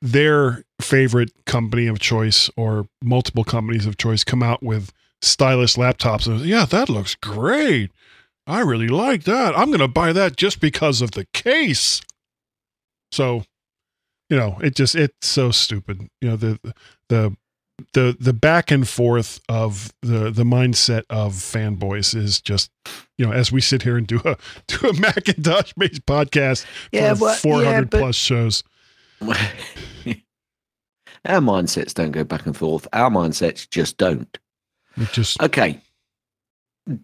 [0.03, 6.27] their favorite company of choice or multiple companies of choice come out with stylish laptops
[6.27, 7.91] and yeah that looks great.
[8.47, 9.57] I really like that.
[9.57, 12.01] I'm going to buy that just because of the case.
[13.13, 13.45] So
[14.29, 16.09] you know it just it's so stupid.
[16.21, 16.75] You know the
[17.09, 17.37] the
[17.93, 22.71] the the back and forth of the the mindset of fanboys is just
[23.19, 27.15] you know as we sit here and do a do a Macintosh based podcast Yeah,
[27.15, 28.63] for but- 400 yeah, plus shows.
[31.27, 32.89] Our mindsets don't go back and forth.
[32.95, 34.39] Our mindsets just don't.
[34.97, 35.79] It just Okay.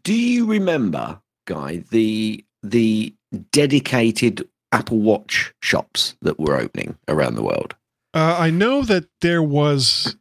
[0.03, 3.15] Do you remember, Guy, the the
[3.53, 7.75] dedicated Apple Watch shops that were opening around the world?
[8.17, 10.17] Uh, I know that there was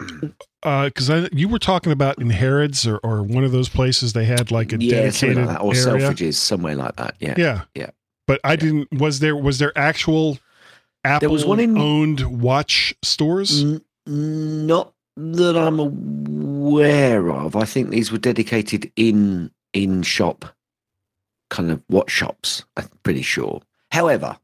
[0.62, 4.26] because I you were talking about in Harrods or, or one of those places they
[4.26, 6.10] had like a yeah, dedicated like that, or area.
[6.12, 7.16] Selfridges, somewhere like that.
[7.20, 7.36] Yeah.
[7.38, 7.90] Yeah, Yeah.
[8.28, 8.92] But I didn't.
[8.92, 10.40] Was there was there actual
[11.06, 13.64] Apple was one in- owned watch stores?
[13.64, 17.56] N- not that I'm aware of.
[17.56, 20.46] I think these were dedicated in in shop
[21.50, 22.66] kind of watch shops.
[22.76, 23.62] I'm pretty sure.
[23.92, 24.38] However,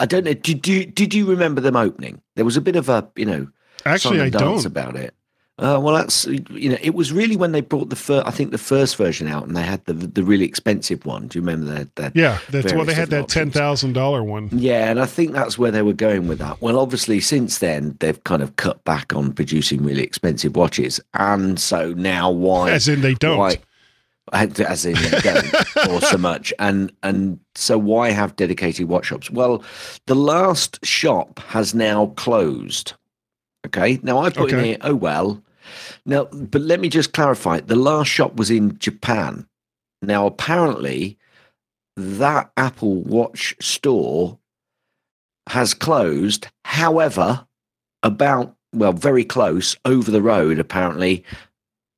[0.00, 0.34] I don't know.
[0.34, 2.20] Did you did you remember them opening?
[2.34, 3.48] There was a bit of a you know
[3.84, 4.64] Actually, I don't.
[4.66, 5.14] about it.
[5.58, 8.50] Uh, well, that's you know, it was really when they brought the first, I think
[8.50, 11.28] the first version out, and they had the the really expensive one.
[11.28, 11.96] Do you remember that?
[11.96, 12.84] that Yeah, that's well.
[12.84, 14.50] They had that ten thousand dollar one.
[14.52, 16.60] Yeah, and I think that's where they were going with that.
[16.60, 21.58] Well, obviously, since then they've kind of cut back on producing really expensive watches, and
[21.58, 22.72] so now why?
[22.72, 23.38] As in, they don't.
[23.38, 23.56] Why,
[24.32, 25.54] as in don't,
[25.88, 29.30] or so much, and and so why have dedicated watch shops?
[29.30, 29.62] Well,
[30.06, 32.94] the last shop has now closed.
[33.66, 34.78] Okay, now I put in here.
[34.80, 35.42] Oh well.
[36.04, 37.60] Now, but let me just clarify.
[37.60, 39.46] The last shop was in Japan.
[40.02, 41.18] Now, apparently,
[41.96, 44.38] that Apple Watch store
[45.48, 46.46] has closed.
[46.64, 47.46] However,
[48.02, 51.24] about well, very close over the road, apparently,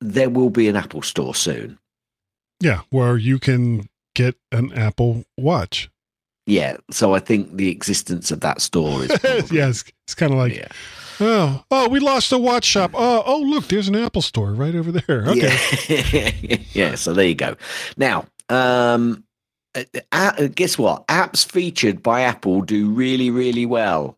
[0.01, 1.78] there will be an Apple store soon.
[2.59, 5.89] Yeah, where you can get an Apple Watch.
[6.45, 10.33] Yeah, so I think the existence of that store is probably, yeah, it's, it's kind
[10.33, 10.67] of like, yeah.
[11.19, 12.91] oh, oh, we lost a watch shop.
[12.95, 15.25] Oh, oh, look, there's an Apple store right over there.
[15.27, 15.55] Okay.
[15.87, 16.57] Yeah.
[16.71, 16.95] yeah.
[16.95, 17.55] So there you go.
[17.97, 19.23] Now, um,
[20.11, 21.05] uh, guess what?
[21.07, 24.17] Apps featured by Apple do really, really well.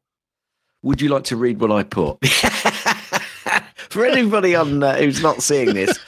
[0.83, 2.25] Would you like to read what I put?
[3.89, 5.99] For anybody on uh, who's not seeing this,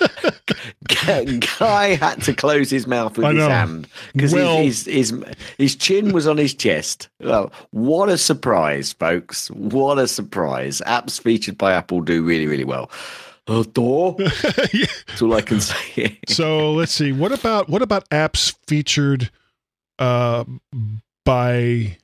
[1.59, 5.23] Guy had to close his mouth with his hand because Well- his, his his
[5.57, 7.09] his chin was on his chest.
[7.19, 9.49] Well, what a surprise, folks!
[9.51, 10.81] What a surprise!
[10.85, 12.89] Apps featured by Apple do really, really well.
[13.47, 14.15] Uh, door.
[14.73, 14.85] Yeah.
[15.07, 16.17] That's all I can say.
[16.27, 17.11] So let's see.
[17.11, 19.29] What about what about apps featured
[19.99, 20.45] uh,
[21.25, 21.97] by?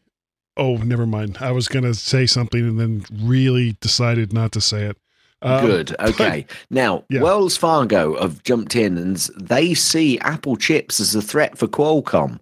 [0.58, 1.38] Oh, never mind.
[1.40, 4.98] I was gonna say something and then really decided not to say it.
[5.42, 5.96] Um, Good.
[6.00, 6.46] Okay.
[6.70, 7.22] Now, Yeah.
[7.22, 12.40] Wells Fargo have jumped in and they see Apple chips as a threat for Qualcomm.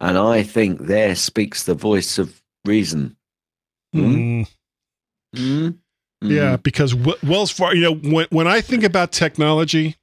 [0.00, 3.16] And I think there speaks the voice of reason.
[3.94, 4.46] mm,
[5.34, 5.78] Mm?
[6.20, 7.74] Yeah, because w- Wells Fargo.
[7.74, 9.96] You know, when when I think about technology,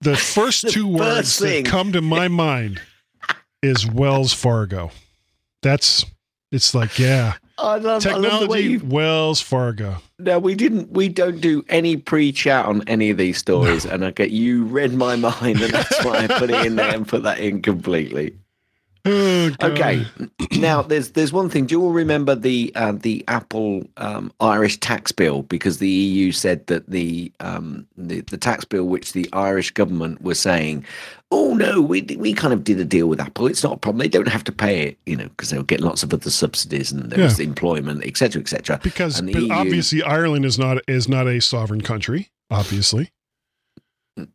[0.00, 1.64] the first The two words thing.
[1.64, 2.80] that come to my mind
[3.62, 4.90] is Wells Fargo.
[5.62, 6.04] That's
[6.52, 8.78] it's like yeah, I love, I love technology.
[8.78, 9.96] Wells Fargo.
[10.18, 10.90] No, we didn't.
[10.90, 14.92] We don't do any pre-chat on any of these stories, and I get you read
[14.92, 18.36] my mind, and that's why I put it in there and put that in completely.
[19.06, 20.06] Oh, Okay.
[20.58, 21.66] now there's there's one thing.
[21.66, 25.42] Do you all remember the uh, the Apple um, Irish tax bill?
[25.42, 30.22] Because the EU said that the, um, the the tax bill, which the Irish government
[30.22, 30.86] were saying,
[31.30, 33.46] oh no, we we kind of did a deal with Apple.
[33.46, 33.98] It's not a problem.
[33.98, 36.90] They don't have to pay it, you know, because they'll get lots of other subsidies
[36.90, 38.80] and there was employment, etc., etc.
[38.82, 42.30] Because And the but EU obviously Ireland is not is not a sovereign country.
[42.50, 43.10] Obviously,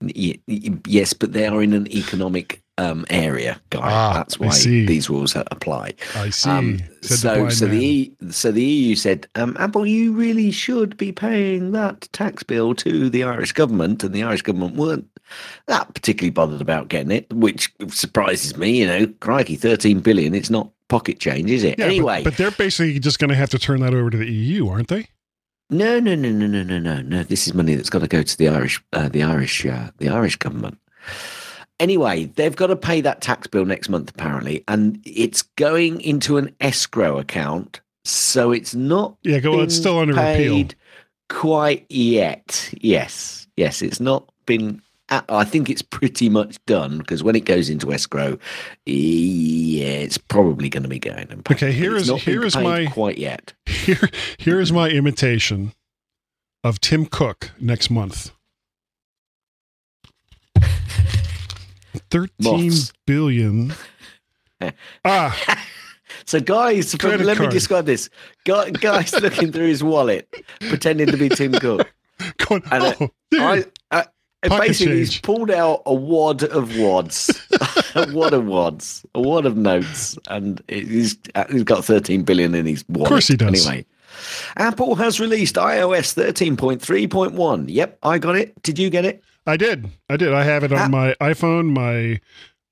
[0.00, 3.80] yes, but they are in an economic um, area, guy.
[3.82, 5.92] Ah, That's why these rules apply.
[6.14, 6.48] I see.
[6.48, 7.74] Um, said the so, so man.
[7.78, 12.42] the E- so the EU said, um, Apple, you really should be paying that tax
[12.42, 15.06] bill to the Irish government, and the Irish government weren't
[15.66, 18.80] that particularly bothered about getting it, which surprises me.
[18.80, 20.34] You know, crikey, thirteen billion.
[20.34, 21.78] It's not pocket change, is it?
[21.78, 24.16] Yeah, but- anyway, but, they're basically just going to have to turn that over to
[24.16, 25.08] the EU, aren't they?
[25.70, 27.22] no, no, no, no, no, no, no, no.
[27.24, 30.08] This is money that's got to go to the Irish, uh, the Irish, uh, the
[30.08, 30.78] Irish government.
[31.80, 36.36] Anyway, they've got to pay that tax bill next month, apparently, and it's going into
[36.36, 39.16] an escrow account, so it's not.
[39.22, 39.52] Yeah, go.
[39.52, 40.68] Well, it's still under appeal.
[41.28, 42.68] quite yet.
[42.80, 44.82] Yes, yes, it's not been.
[45.10, 48.38] I think it's pretty much done because when it goes into escrow,
[48.84, 51.30] yeah, it's probably going to be going.
[51.30, 53.54] And paid, Okay, here is- here is my- quite yet.
[53.66, 55.72] Here, here is my imitation
[56.62, 58.32] of Tim Cook next month.
[62.10, 62.92] Thirteen Moths.
[63.06, 63.72] billion.
[65.04, 65.64] ah,
[66.24, 68.10] So, guys, let me describe this.
[68.44, 70.28] Guy, guys looking through his wallet,
[70.60, 71.90] pretending to be Tim Cook.
[72.48, 73.10] going, And, uh, oh.
[73.34, 74.04] I, I,
[74.48, 77.28] Pocket basically, he's pulled out a wad of wads,
[77.96, 82.54] a wad of wads, a wad of notes, and he's uh, he's got 13 billion
[82.54, 83.06] in his wallet.
[83.06, 83.66] Of course he does.
[83.66, 83.84] Anyway,
[84.56, 87.64] Apple has released iOS 13.3.1.
[87.68, 88.62] Yep, I got it.
[88.62, 89.24] Did you get it?
[89.48, 89.88] I did.
[90.08, 90.32] I did.
[90.32, 90.88] I have it on Ah.
[90.88, 92.20] my iPhone, my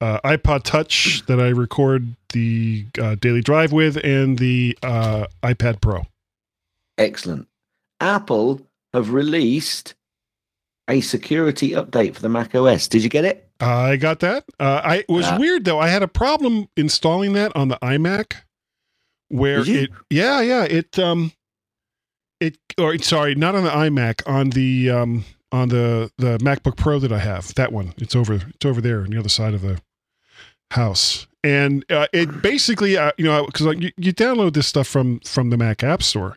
[0.01, 5.81] uh, iPod Touch that I record the uh, daily drive with, and the uh, iPad
[5.81, 6.07] Pro.
[6.99, 7.49] Excellent.
[8.01, 8.61] Apple
[8.93, 9.95] have released
[10.89, 12.89] a security update for the Mac OS.
[12.89, 13.49] Did you get it?
[13.59, 14.45] I got that.
[14.61, 15.39] Uh, I it was Ah.
[15.39, 15.79] weird though.
[15.79, 18.35] I had a problem installing that on the iMac,
[19.29, 19.91] where it.
[20.11, 20.65] Yeah, yeah.
[20.65, 21.33] It um,
[22.39, 26.98] it or sorry, not on the iMac, on the um, on the the MacBook Pro
[26.98, 27.54] that I have.
[27.54, 27.94] That one.
[27.98, 28.35] It's over.
[28.35, 29.80] It's over there on the other side of the
[30.72, 31.26] house.
[31.44, 35.20] And uh, it basically, uh, you know, because like, you, you download this stuff from
[35.20, 36.37] from the Mac App Store,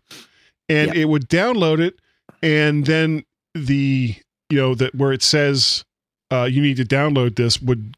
[0.67, 1.99] and it would download it,
[2.43, 3.23] and then
[3.55, 4.15] the
[4.49, 5.83] you know that where it says
[6.31, 7.95] uh, you need to download this would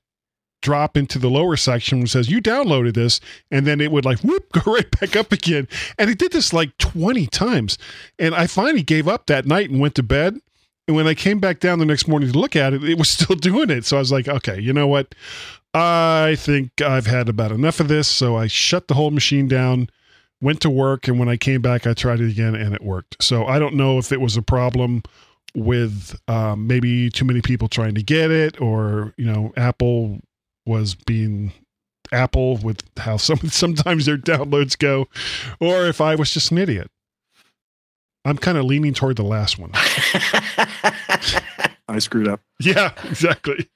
[0.62, 3.20] drop into the lower section which says you downloaded this
[3.50, 6.54] and then it would like whoop go right back up again and it did this
[6.54, 7.80] like 20 times
[8.20, 10.40] and i finally gave up that night and went to bed
[10.92, 13.10] and when i came back down the next morning to look at it it was
[13.18, 13.86] still doing it.
[13.86, 15.16] So i was like okay you know what?
[15.74, 18.08] I think i've had about enough of this.
[18.08, 19.90] So i shut the whole machine down
[20.42, 21.08] went to work.
[21.08, 23.24] And when i came back i tried it again and it worked.
[23.24, 25.04] So i don't know if it was a problem
[25.56, 30.20] with um, maybe too many people trying to get it or you know apple
[30.66, 31.52] was being
[32.12, 35.08] apple with how some sometimes their downloads go
[35.60, 36.90] or if i was just an idiot
[38.26, 39.72] i'm kind of leaning toward the last one
[41.88, 42.40] I screwed up.
[42.60, 43.68] yeah exactly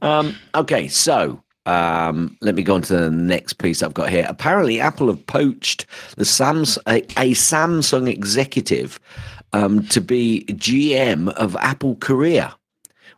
[0.00, 4.24] Um, okay, so um, let me go on to the next piece I've got here.
[4.28, 9.00] Apparently, Apple have poached the Sams a, a Samsung executive
[9.52, 12.54] um, to be GM of Apple Korea.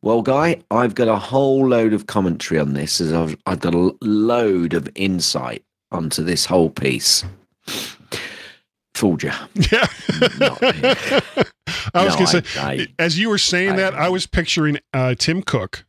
[0.01, 3.75] Well, Guy, I've got a whole load of commentary on this, as I've, I've got
[3.75, 7.25] a load of insight onto this whole piece.
[9.03, 9.33] Fooled you.
[9.73, 9.87] yeah
[10.39, 14.29] Not i was No, gonna say I- as you were saying I- that i was
[14.29, 15.85] picturing uh, tim cook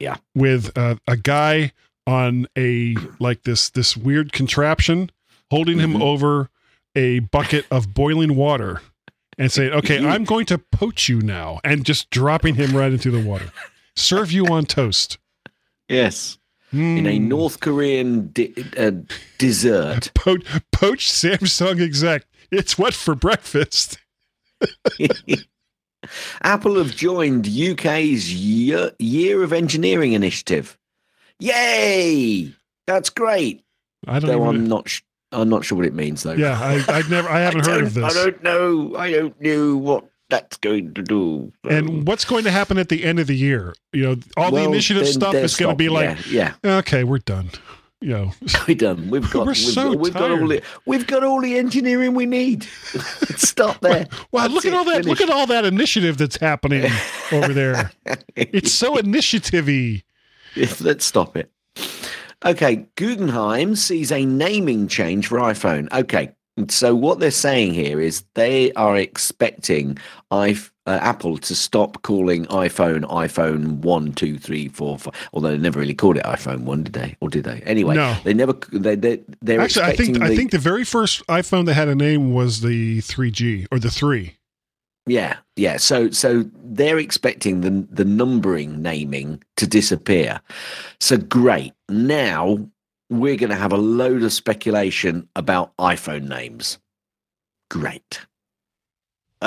[0.00, 0.16] Yeah.
[0.34, 1.70] with uh, a guy
[2.08, 5.10] on a like this this weird contraption
[5.52, 6.02] holding him Mhm.
[6.02, 6.50] over
[6.96, 8.82] a bucket of boiling water
[9.38, 13.12] and saying okay i'm going to poach you now and just dropping him right into
[13.12, 13.52] the water
[13.94, 15.18] serve you on toast
[15.88, 16.36] Yes,
[16.72, 17.22] in a Mm.
[17.28, 18.92] North Korean di- uh,
[19.38, 20.12] dessert.
[20.14, 20.38] po-
[20.70, 23.98] poached samsung exec it's what for breakfast
[26.42, 30.78] Apple have joined UK's year, year of Engineering initiative.
[31.38, 32.52] Yay!
[32.86, 33.62] That's great.
[34.06, 34.88] i don't Though I'm even not.
[34.88, 36.32] Sh- I'm not sure what it means though.
[36.32, 38.96] yeah i i never i haven't I heard of this I don't know.
[38.96, 41.52] I don't know what that's going to do.
[41.68, 44.62] and what's going to happen at the end of the year you know all the
[44.64, 47.50] initiative stuff is going to be like yeah, okay we're done
[48.00, 48.64] you know yeah.
[48.68, 49.10] we're done.
[49.10, 49.40] We've got.
[49.40, 50.62] We're we've, so we've got all the.
[50.86, 52.64] We've got all the engineering we need.
[53.36, 54.08] Stop there.
[54.32, 55.04] Wow, That's look at all that!
[55.04, 56.90] Look at all that initiative that's happening
[57.32, 57.92] over there.
[58.36, 60.02] It's so initiative-y.
[60.80, 61.52] Let's stop it.
[62.44, 65.92] Okay, Guggenheim sees a naming change for iPhone.
[65.92, 66.32] Okay,
[66.68, 69.98] so what they're saying here is they are expecting
[70.30, 70.56] i
[70.86, 75.14] uh, Apple to stop calling iPhone iPhone one, two, three, four, five.
[75.32, 77.16] Although they never really called it iPhone one, did they?
[77.20, 77.60] Or did they?
[77.64, 78.16] Anyway, No.
[78.24, 78.54] they never.
[78.72, 81.86] They they they're Actually, I think I the- think the very first iPhone that had
[81.88, 84.36] a name was the 3G or the three.
[85.06, 85.76] Yeah, yeah.
[85.76, 90.40] So so they're expecting the the numbering naming to disappear.
[90.98, 91.72] So great.
[91.88, 92.66] Now
[93.10, 96.78] we're going to have a load of speculation about iPhone names.
[97.68, 98.20] Great.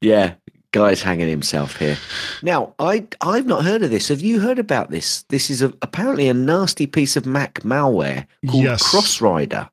[0.00, 0.34] yeah,
[0.72, 1.96] guy's hanging himself here.
[2.42, 4.08] Now, I I've not heard of this.
[4.08, 5.22] Have you heard about this?
[5.30, 8.82] This is a, apparently a nasty piece of Mac malware called Yes.
[8.82, 9.68] Crossrider.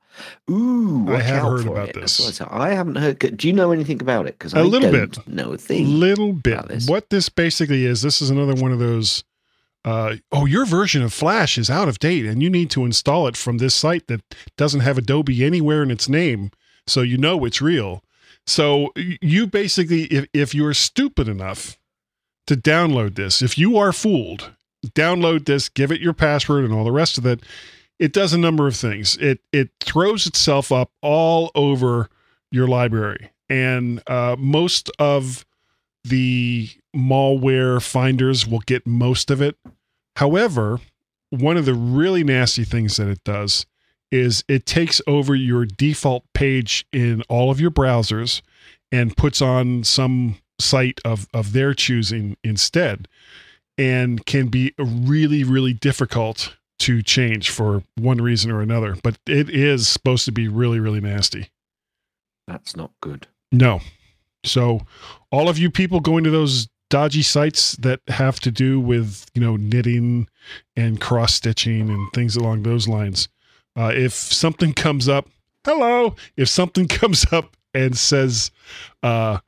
[0.49, 1.95] Ooh, I have heard about it.
[1.95, 2.41] this.
[2.41, 3.37] I haven't heard.
[3.37, 4.37] Do you know anything about it?
[4.37, 5.27] Because A I little don't bit.
[5.27, 5.87] know a thing.
[5.99, 6.67] little bit.
[6.67, 6.87] this.
[6.87, 9.23] What this basically is, this is another one of those.
[9.85, 13.27] Uh, oh, your version of Flash is out of date, and you need to install
[13.27, 14.21] it from this site that
[14.55, 16.51] doesn't have Adobe anywhere in its name,
[16.87, 18.01] so you know it's real.
[18.47, 21.77] So you basically, if if you're stupid enough
[22.47, 24.51] to download this, if you are fooled,
[24.89, 27.41] download this, give it your password, and all the rest of it.
[28.03, 29.15] It does a number of things.
[29.15, 32.09] It it throws itself up all over
[32.51, 35.45] your library, and uh, most of
[36.03, 39.55] the malware finders will get most of it.
[40.17, 40.81] However,
[41.29, 43.65] one of the really nasty things that it does
[44.11, 48.41] is it takes over your default page in all of your browsers
[48.91, 53.07] and puts on some site of, of their choosing instead
[53.77, 58.97] and can be really, really difficult to change for one reason or another.
[59.03, 61.49] But it is supposed to be really, really nasty.
[62.47, 63.27] That's not good.
[63.53, 63.79] No.
[64.43, 64.81] So
[65.31, 69.41] all of you people going to those dodgy sites that have to do with, you
[69.41, 70.27] know, knitting
[70.75, 73.29] and cross stitching and things along those lines.
[73.77, 75.29] Uh, if something comes up,
[75.65, 78.51] hello, if something comes up and says,
[79.01, 79.39] uh,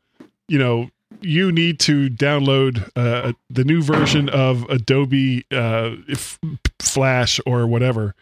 [0.47, 0.89] you know,
[1.21, 5.91] you need to download uh, the new version of Adobe uh,
[6.79, 8.15] Flash or whatever.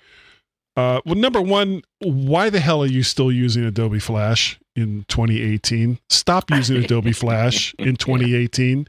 [0.75, 5.99] Uh, well, number one, why the hell are you still using Adobe Flash in 2018?
[6.09, 8.87] Stop using Adobe Flash in 2018.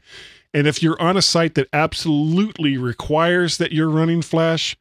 [0.53, 4.75] And if you're on a site that absolutely requires that you're running Flash,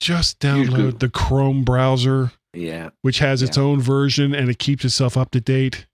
[0.00, 2.90] just download the Chrome browser, Yeah.
[3.02, 5.86] which has its own version and it keeps itself up to date.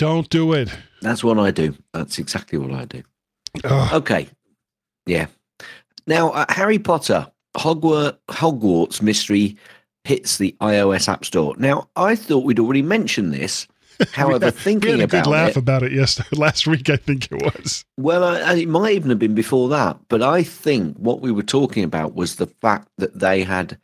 [0.00, 0.74] Don't do it.
[1.02, 1.76] That's what I do.
[1.92, 3.02] That's exactly what I do.
[3.64, 3.92] Ugh.
[3.92, 4.30] Okay.
[5.04, 5.26] Yeah.
[6.06, 9.58] Now, uh, Harry Potter, Hogwarts, Hogwarts Mystery
[10.04, 11.54] hits the iOS App Store.
[11.58, 13.68] Now, I thought we'd already mentioned this.
[14.12, 16.66] However, we had, thinking we had a about good laugh it, about it yesterday, last
[16.66, 17.84] week, I think it was.
[17.98, 19.98] well, I, it might even have been before that.
[20.08, 23.78] But I think what we were talking about was the fact that they had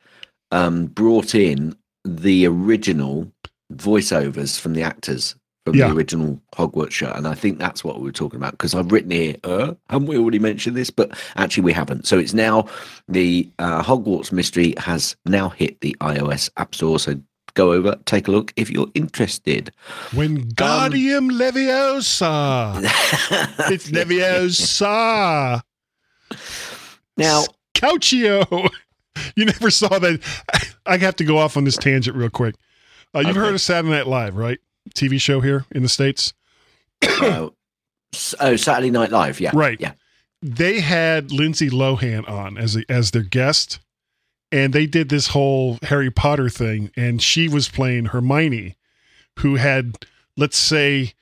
[0.51, 3.31] um, brought in the original
[3.71, 5.35] voiceovers from the actors
[5.67, 5.89] from Yeah.
[5.89, 8.53] the original Hogwarts show, and I think that's what we were talking about.
[8.53, 10.91] Because I've written here, uh, haven't we already mentioned this?
[10.91, 12.07] But actually, we haven't.
[12.07, 12.67] So it's now
[13.09, 16.99] the uh, Hogwarts Mystery has now hit the iOS App Store.
[17.01, 17.21] So
[17.55, 19.73] go over, take a look if you're interested.
[20.11, 22.83] Wingardium Leviosa.
[23.73, 25.63] It's Leviosa.
[27.17, 27.45] Now,
[27.75, 28.71] Couchio.
[29.35, 30.21] You never saw that.
[30.85, 32.55] I have to go off on this tangent real quick.
[33.15, 33.39] Uh, you've Okay.
[33.41, 34.59] heard of Saturday Night Live, right?
[34.95, 36.33] TV show here in the States.
[37.03, 37.49] uh,
[38.41, 39.81] oh, Saturday Night Live, yeah, Right.
[39.81, 39.93] yeah.
[40.43, 43.81] They had Lindsay Lohan on as a, as their guest,
[44.53, 48.77] and they did this whole Harry Potter thing, and she was playing Hermione,
[49.41, 49.97] who had,
[50.37, 51.15] let's say,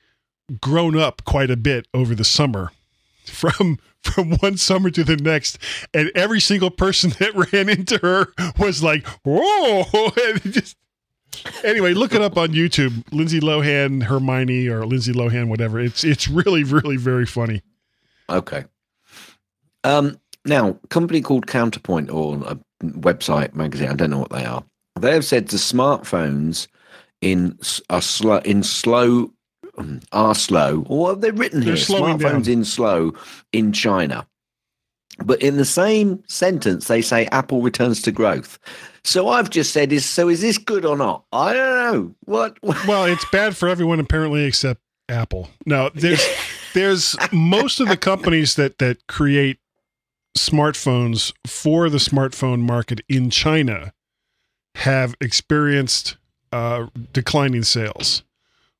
[0.61, 2.71] grown up quite a bit over the summer,
[3.25, 5.57] from from one summer to the next,
[5.93, 8.27] and every single person that ran into her
[8.59, 9.83] was like, "Whoa!"
[10.27, 10.77] And it just
[11.63, 13.03] anyway, look it up on YouTube.
[13.11, 15.79] Lindsay Lohan, Hermione, or Lindsay Lohan, whatever.
[15.79, 17.61] It's it's really really very funny.
[18.29, 18.65] Okay.
[19.83, 24.45] Um, now, a company called Counterpoint or a website magazine, I don't know what they
[24.45, 24.63] are.
[24.99, 26.67] They have said the smartphones
[27.21, 27.57] in
[27.89, 29.31] are slow in slow
[29.77, 31.77] um, are slow, or what have they written They're here?
[31.77, 32.53] slowing Smartphones down.
[32.53, 33.13] in slow
[33.51, 34.27] in China.
[35.23, 38.59] But in the same sentence, they say Apple returns to growth.
[39.03, 41.23] So I've just said, is so is this good or not?
[41.31, 42.15] I don't know.
[42.25, 42.57] What?
[42.87, 45.49] Well, it's bad for everyone apparently except Apple.
[45.65, 46.25] No, there's
[46.73, 49.59] there's most of the companies that that create
[50.37, 53.93] smartphones for the smartphone market in China
[54.75, 56.17] have experienced
[56.51, 58.23] uh, declining sales,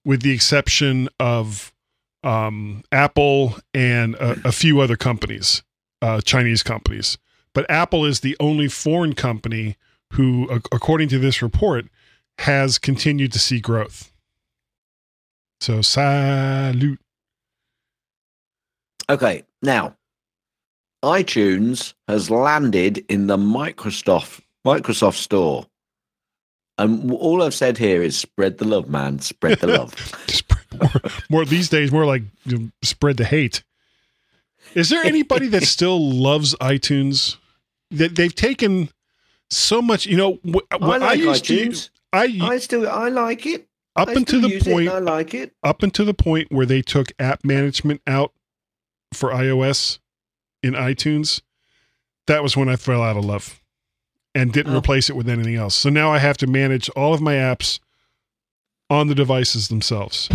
[0.04, 1.74] with the exception of
[2.24, 5.64] um, Apple and a, a few other companies,
[6.06, 7.18] uh, Chinese companies.
[7.54, 9.76] But Apple is the only foreign company
[10.14, 11.86] who, ac- according to this report,
[12.40, 14.12] has continued to see growth.
[15.62, 17.00] So salute.
[19.10, 19.96] Okay, now
[21.04, 25.66] iTunes has landed in the Microsoft Microsoft Store.
[26.78, 29.20] And all I've said here is spread the love, man.
[29.20, 29.96] Spread the love.
[30.82, 33.64] more, more these days, more like you know, spread the hate.
[34.76, 37.38] Is there anybody that still loves iTunes?
[37.92, 38.90] That they've taken
[39.50, 40.40] so much, you know.
[40.46, 41.86] wh- I what I, like used iTunes.
[41.86, 43.68] to, I, I still I like it.
[43.96, 45.54] up I until the point, I like it.
[45.64, 48.34] up until the point where they took app management out
[49.14, 50.00] for iOS
[50.64, 51.42] in iTunes,
[52.28, 53.62] that was when I fell out of love
[54.34, 54.78] and didn't Oh.
[54.80, 55.76] replace it with anything else.
[55.76, 57.80] So now I have to manage all of my apps
[58.90, 60.28] on the devices themselves.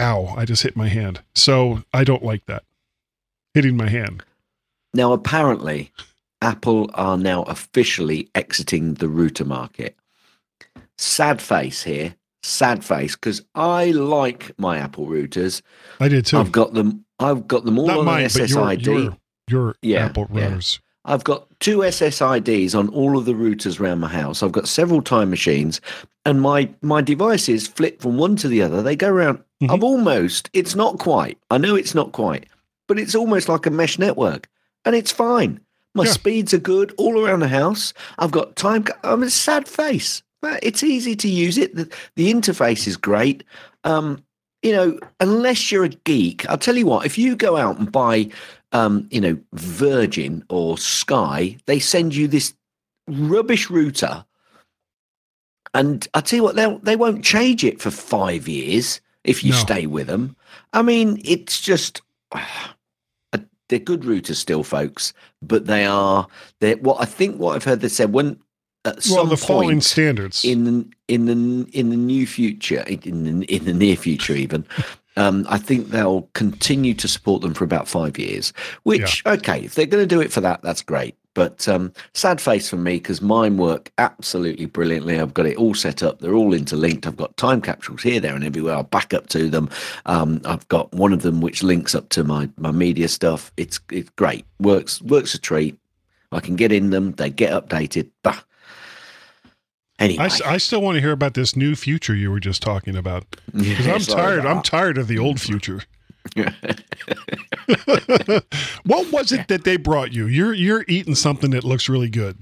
[0.00, 1.22] Ow, I just hit my hand.
[1.34, 2.64] So I don't like that.
[3.58, 4.22] Hitting my hand.
[4.94, 5.90] Now, apparently,
[6.40, 9.96] Apple are now officially exiting the router market.
[10.96, 12.14] Sad face here.
[12.44, 15.60] Sad face because I like my Apple routers.
[15.98, 16.38] I did too.
[16.38, 17.04] I've got them.
[17.18, 18.84] I've got them all Not on mine, but your, SSID.
[18.86, 19.16] your,
[19.50, 20.50] your Yeah, Apple yeah.
[20.52, 20.78] routers.
[21.04, 24.40] I've got two SSIDs on all of the routers around my house.
[24.44, 25.80] I've got several time machines,
[26.24, 28.82] and my my devices flip from one to the other.
[28.84, 29.42] They go around.
[29.60, 29.72] Mhm.
[29.74, 30.48] I've almost.
[30.52, 31.38] It's not quite.
[31.50, 32.46] I know it's not quite,
[32.88, 34.48] but it's almost like a mesh network,
[34.84, 35.60] and it's fine.
[35.94, 36.12] My Yeah.
[36.12, 37.92] speeds are good all around the house.
[38.18, 38.84] I've got time.
[39.04, 40.22] I'm a sad face.
[40.40, 41.74] But It's easy to use it.
[41.74, 43.42] The, the interface is great.
[43.84, 44.22] Um,
[44.62, 47.06] you know, unless you're a geek, I'll tell you what.
[47.06, 48.28] If you go out and buy
[48.72, 52.54] um, you know, Virgin or Sky, they send you this
[53.08, 54.24] rubbish router.
[55.74, 59.52] And I tell you what, they they won't change it for five years if you
[59.52, 59.58] No.
[59.58, 60.36] stay with them.
[60.72, 62.44] I mean, it's just uh,
[63.68, 65.12] they're good routers still, folks,
[65.42, 66.26] but they are
[66.60, 68.38] they what I think what I've heard they said when
[68.84, 70.44] at Well, the following point standards.
[70.44, 74.64] in the in the in the new future, in the in the near future, even.
[75.18, 78.52] Um, I think they'll continue to support them for about five years.
[78.84, 81.16] Which, okay, if they're going to do it for that, that's great.
[81.34, 85.20] But um, sad face for me because mine work absolutely brilliantly.
[85.20, 86.18] I've got it all set up.
[86.18, 87.06] They're all interlinked.
[87.06, 88.74] I've got time capsules here, there, and everywhere.
[88.74, 89.70] I'll back up to them.
[90.06, 93.52] Um, I've got one of them which links up to my my media stuff.
[93.56, 94.46] It's it's great.
[94.58, 95.78] Works works a treat.
[96.32, 97.12] I can get in them.
[97.12, 98.10] They get updated.
[98.24, 98.40] Bah.
[99.98, 102.96] Anyway, I, I still want to hear about this new future you were just talking
[102.96, 104.46] about because I'm tired.
[104.46, 105.82] I'm tired of the old future.
[108.84, 110.26] what was it that they brought you?
[110.26, 112.36] You're you're eating something that looks really good.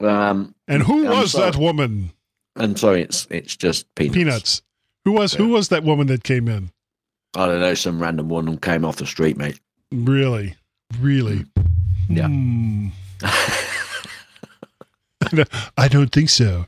[0.00, 2.12] um, And who I'm was that woman?
[2.56, 4.14] I'm sorry, it's it's just peanuts.
[4.16, 4.62] Peanuts.
[5.04, 6.70] Who was who was that woman that came in?
[7.36, 9.58] I don't know, some random one who came off the street, mate.
[9.90, 10.54] Really,
[11.00, 11.46] really.
[12.08, 12.28] Yeah.
[12.28, 12.88] Hmm.
[15.76, 16.66] I don't think so.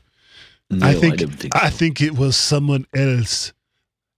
[0.69, 3.53] No, I think don't think I think it was someone else.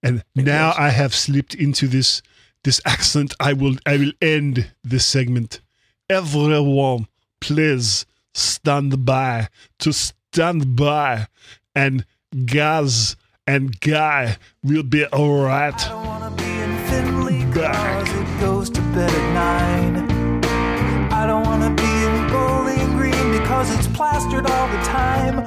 [0.01, 0.77] And It now was.
[0.79, 2.21] I have slipped into this
[2.63, 3.33] this accent.
[3.39, 5.61] I will I will end this segment.
[6.09, 7.07] Everyone,
[7.39, 11.27] please stand by to stand by,
[11.75, 12.05] and
[12.45, 15.77] Gaz and Guy will be all I right.
[15.77, 16.49] don't wanna be
[17.53, 18.05] Back.
[18.05, 20.09] cause it goes to bed at nine.
[21.11, 25.39] I don't wanna be in Bowling Green because it's plastered all the time.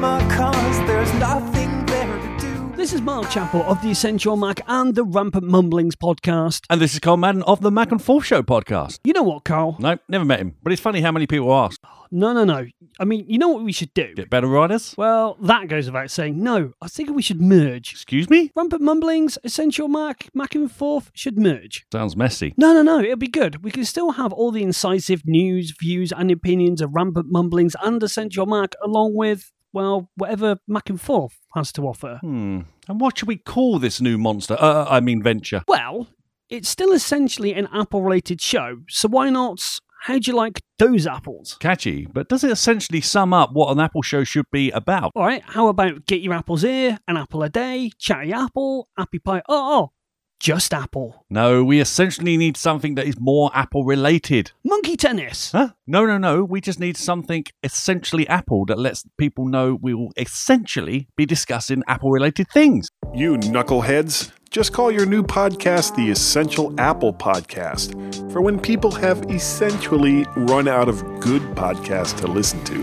[0.00, 2.72] In Lima cause there's nothing there to do.
[2.74, 6.64] This is Mark Chappell of the Essential Mac and the Rampant Mumblings podcast.
[6.70, 9.00] And this is Carl Madden of the Mac and Forth Show podcast.
[9.04, 9.76] You know what, Carl?
[9.78, 11.78] No, never met him, but it's funny how many people ask.
[12.10, 12.66] No, no, no.
[12.98, 14.14] I mean, you know what we should do?
[14.14, 14.94] Get better riders?
[14.96, 16.42] Well, that goes without saying.
[16.42, 17.92] No, I think we should merge.
[17.92, 18.50] Excuse me?
[18.56, 21.86] Rampant Mumblings, Essential Mac, Mac and Forth should merge.
[21.92, 22.54] Sounds messy.
[22.56, 23.00] No, no, no.
[23.00, 23.62] It'll be good.
[23.62, 28.02] We can still have all the incisive news, views, and opinions of Rampant Mumblings and
[28.02, 32.18] Essential Mac, along with, well, whatever Mac and Forth has to offer.
[32.22, 32.60] Hmm.
[32.88, 34.56] And what should we call this new monster?
[34.58, 35.62] Uh, I mean, venture.
[35.68, 36.08] Well,
[36.48, 39.60] it's still essentially an Apple related show, so why not?
[40.02, 41.58] How'd you like those apples?
[41.60, 45.12] Catchy, but does it essentially sum up what an Apple show should be about?
[45.14, 49.18] All right, how about get your apples here, an apple a day, chatty apple, happy
[49.18, 49.42] pie?
[49.46, 49.92] Oh, oh,
[50.40, 51.26] just apple.
[51.28, 54.52] No, we essentially need something that is more Apple related.
[54.64, 55.52] Monkey tennis.
[55.52, 55.70] Huh?
[55.86, 56.42] No, no, no.
[56.42, 61.82] We just need something essentially Apple that lets people know we will essentially be discussing
[61.86, 62.88] Apple related things.
[63.14, 69.22] You knuckleheads, just call your new podcast the Essential Apple Podcast for when people have
[69.30, 72.82] essentially run out of good podcasts to listen to.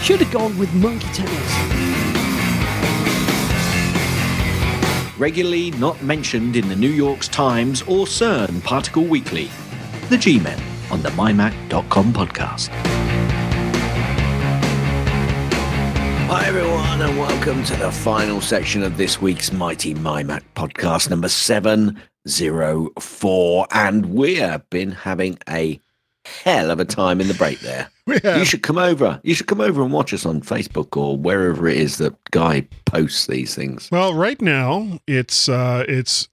[0.00, 1.97] Should have gone with monkey tennis.
[5.18, 9.50] Regularly not mentioned in the New York Times or CERN Particle Weekly.
[10.10, 10.62] The G Men
[10.92, 12.68] on the MyMac.com podcast.
[16.28, 21.28] Hi, everyone, and welcome to the final section of this week's Mighty MyMac podcast, number
[21.28, 23.66] 704.
[23.72, 25.80] And we have been having a
[26.44, 27.88] hell of a time in the break there.
[28.22, 28.38] Have.
[28.38, 29.20] You should come over.
[29.22, 32.66] You should come over and watch us on Facebook or wherever it is that Guy
[32.86, 33.88] posts these things.
[33.92, 36.28] Well, right now it's uh it's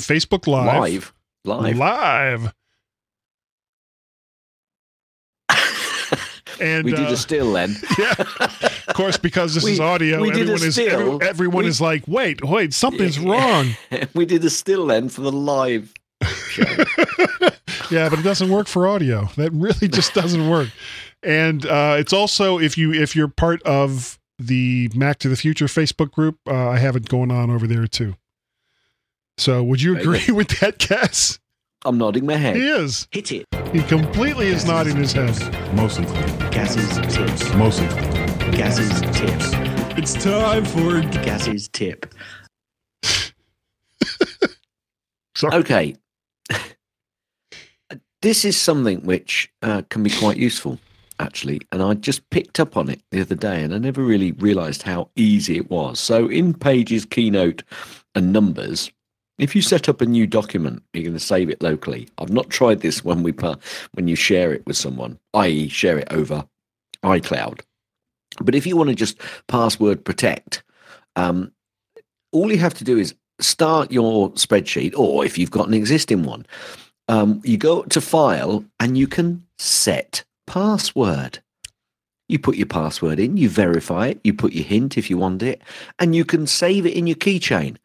[0.00, 1.12] Facebook Live.
[1.44, 1.76] Live.
[1.76, 1.76] Live.
[1.76, 2.52] Live.
[6.60, 7.76] and we did uh, a still then.
[7.98, 8.14] yeah.
[8.88, 12.04] Of course, because this We- is audio, did everyone is every- everyone We- is like,
[12.06, 13.70] wait, wait, something's wrong.
[14.14, 15.92] we did a still then for the live
[16.48, 16.64] show.
[17.90, 19.28] Yeah, but it doesn't work for audio.
[19.36, 20.68] That really just doesn't work.
[21.22, 25.66] And uh, it's also if you if you're part of the Mac to the Future
[25.66, 28.14] Facebook group, uh, I have it going on over there too.
[29.36, 30.34] So, would you agree good.
[30.34, 31.38] with that, Cass?
[31.84, 32.56] I'm nodding my head.
[32.56, 33.06] He is.
[33.12, 33.46] Hit it.
[33.72, 35.36] He completely is nodding his head.
[35.74, 36.06] Mostly.
[36.50, 37.54] Gaz's tips.
[37.54, 37.86] Mostly.
[38.50, 39.50] Gaz's tips.
[39.96, 42.12] It's time for Gaz's tip.
[45.36, 45.54] Sorry.
[45.54, 45.96] Okay.
[48.22, 50.78] This is something which uh, can be quite useful,
[51.20, 51.60] actually.
[51.72, 54.82] And I just picked up on it the other day and I never really realized
[54.82, 56.00] how easy it was.
[56.00, 57.62] So, in Pages, Keynote,
[58.14, 58.90] and Numbers,
[59.38, 62.08] if you set up a new document, you're going to save it locally.
[62.18, 63.32] I've not tried this when we
[63.92, 66.44] when you share it with someone, i.e., share it over
[67.04, 67.60] iCloud.
[68.40, 70.64] But if you want to just password protect,
[71.14, 71.52] um,
[72.32, 76.24] all you have to do is start your spreadsheet, or if you've got an existing
[76.24, 76.44] one,
[77.08, 81.40] um, you go to File and you can set password.
[82.28, 85.42] You put your password in, you verify it, you put your hint if you want
[85.42, 85.62] it,
[85.98, 87.76] and you can save it in your keychain.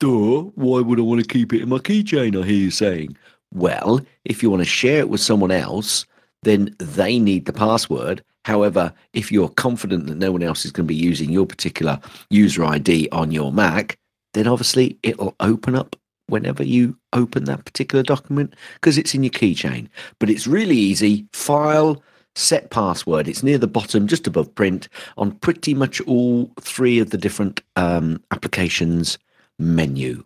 [0.00, 2.40] Duh, why would I want to keep it in my keychain?
[2.40, 3.16] I hear you saying.
[3.54, 6.04] Well, if you want to share it with someone else,
[6.42, 8.22] then they need the password.
[8.44, 11.98] However, if you're confident that no one else is going to be using your particular
[12.28, 13.98] user ID on your Mac,
[14.34, 15.96] then obviously it'll open up
[16.28, 19.88] whenever you open that particular document because it's in your keychain.
[20.18, 21.26] But it's really easy.
[21.32, 22.02] File,
[22.34, 23.28] set password.
[23.28, 27.60] It's near the bottom, just above print, on pretty much all three of the different
[27.76, 29.18] um, applications
[29.58, 30.24] menu.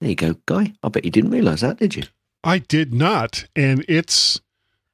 [0.00, 0.72] There you go, Guy.
[0.82, 2.04] I bet you didn't realize that, did you?
[2.42, 4.40] I did not, and it's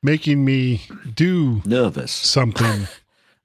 [0.03, 0.83] making me
[1.14, 2.12] do Nervous.
[2.12, 2.89] something.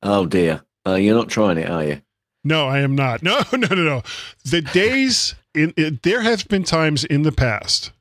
[0.04, 0.64] Oh dear.
[0.84, 2.02] Uh, you're not trying it, are you?
[2.44, 3.22] No, I am not.
[3.22, 4.02] No, no, no, no.
[4.44, 7.92] The days in it, there have been times in the past,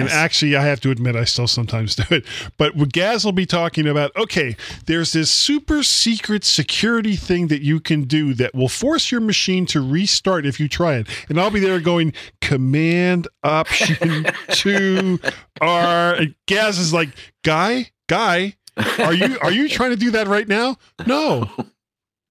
[0.00, 2.24] and actually, I have to admit, I still sometimes do it.
[2.56, 4.56] But Gaz will be talking about, okay,
[4.86, 9.66] there's this super secret security thing that you can do that will force your machine
[9.66, 11.06] to restart if you try it.
[11.28, 15.20] And I'll be there going Command Option Two
[15.60, 16.14] R.
[16.14, 17.10] And Gaz is like,
[17.44, 18.56] Guy, Guy,
[18.98, 20.76] are you are you trying to do that right now?
[21.06, 21.48] No.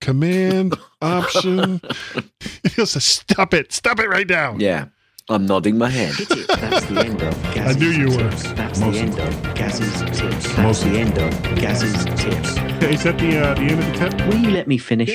[0.08, 1.82] Command Option.
[2.78, 3.74] He'll say, Stop it!
[3.74, 4.56] Stop it right now.
[4.58, 4.86] Yeah.
[5.28, 6.14] I'm nodding my head.
[6.14, 8.30] That's the end of I knew you were.
[8.56, 10.20] That's Most the of end of Gaz's tips.
[10.22, 12.52] That's Most the end of Gaz's tips.
[12.86, 14.28] Is that the uh, the end of the tip?
[14.30, 15.12] Will you let me finish?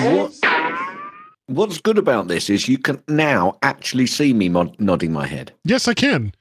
[0.00, 0.32] What,
[1.46, 5.52] what's good about this is you can now actually see me mod- nodding my head.
[5.62, 6.32] Yes, I can.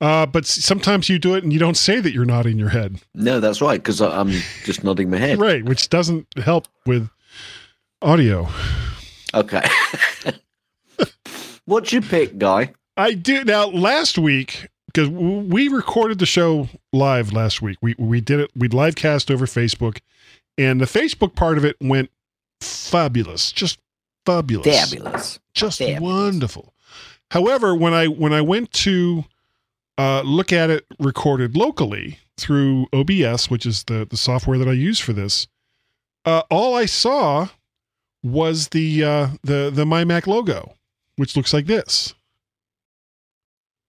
[0.00, 3.00] Uh, but sometimes you do it and you don't say that you're nodding your head.
[3.14, 4.30] No, that's right, because I'm
[4.64, 5.38] just nodding my head.
[5.40, 7.08] Right, which doesn't help with
[8.00, 8.48] audio.
[9.34, 9.66] Okay.
[11.64, 12.72] What's your pick, guy?
[12.96, 13.66] I do now.
[13.66, 18.50] Last week, because we recorded the show live last week, we we did it.
[18.56, 19.98] We live cast over Facebook,
[20.56, 22.10] and the Facebook part of it went
[22.60, 23.78] fabulous, just
[24.24, 25.38] fabulous, Fabulous.
[25.54, 26.00] just Fabulous.
[26.00, 26.72] wonderful.
[27.30, 29.24] However, when I when I went to
[29.98, 34.72] uh, look at it recorded locally through OBS, which is the the software that I
[34.72, 35.46] use for this,
[36.24, 37.48] uh, all I saw
[38.22, 40.74] was the uh, the the MyMac logo,
[41.16, 42.14] which looks like this,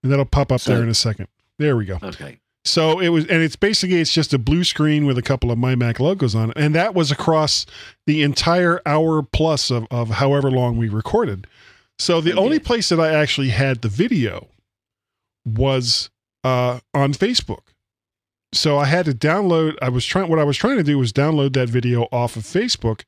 [0.03, 1.27] and that'll pop up So- there in a second.
[1.57, 1.99] There we go.
[2.01, 2.39] Okay.
[2.65, 5.57] So it was, and it's basically it's just a blue screen with a couple of
[5.57, 7.65] MyMac logos on it, and that was across
[8.05, 11.47] the entire hour plus of of however long we recorded.
[11.97, 12.39] So the Okay.
[12.39, 14.47] only place that I actually had the video
[15.55, 16.09] was
[16.43, 17.61] uh, on Facebook.
[18.51, 19.75] So I had to download.
[19.81, 20.29] I was trying.
[20.29, 23.03] What I was trying to do was download that video off of Facebook,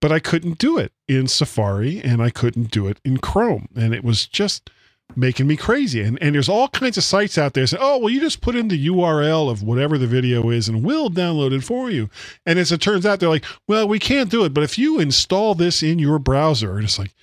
[0.00, 3.92] but I couldn't do it in Safari, and I couldn't do it in Chrome, and
[3.92, 4.70] it was just
[5.16, 6.00] making me crazy.
[6.02, 8.54] And and there's all kinds of sites out there saying, "Oh, well, you just put
[8.54, 12.08] in the URL of whatever the video is, and we'll download it for you."
[12.46, 15.00] And as it turns out, they're like, "Well, we can't do it, but if you
[15.00, 17.14] install this in your browser," and it's like,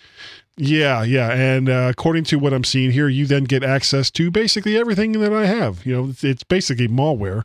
[0.57, 1.31] yeah, yeah.
[1.31, 5.11] And uh, according to what I'm seeing here, you then get access to basically everything
[5.13, 5.85] that I have.
[5.85, 7.43] You know, it's, basically malware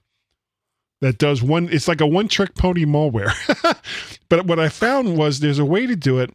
[1.00, 3.32] that does one, it's like a one trick pony malware.
[4.30, 6.34] but what I found was there's a way to do it.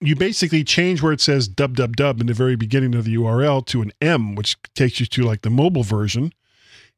[0.00, 3.64] You basically change where it says www dub in the very beginning of the URL
[3.66, 6.32] to an M, which takes you to like the mobile version.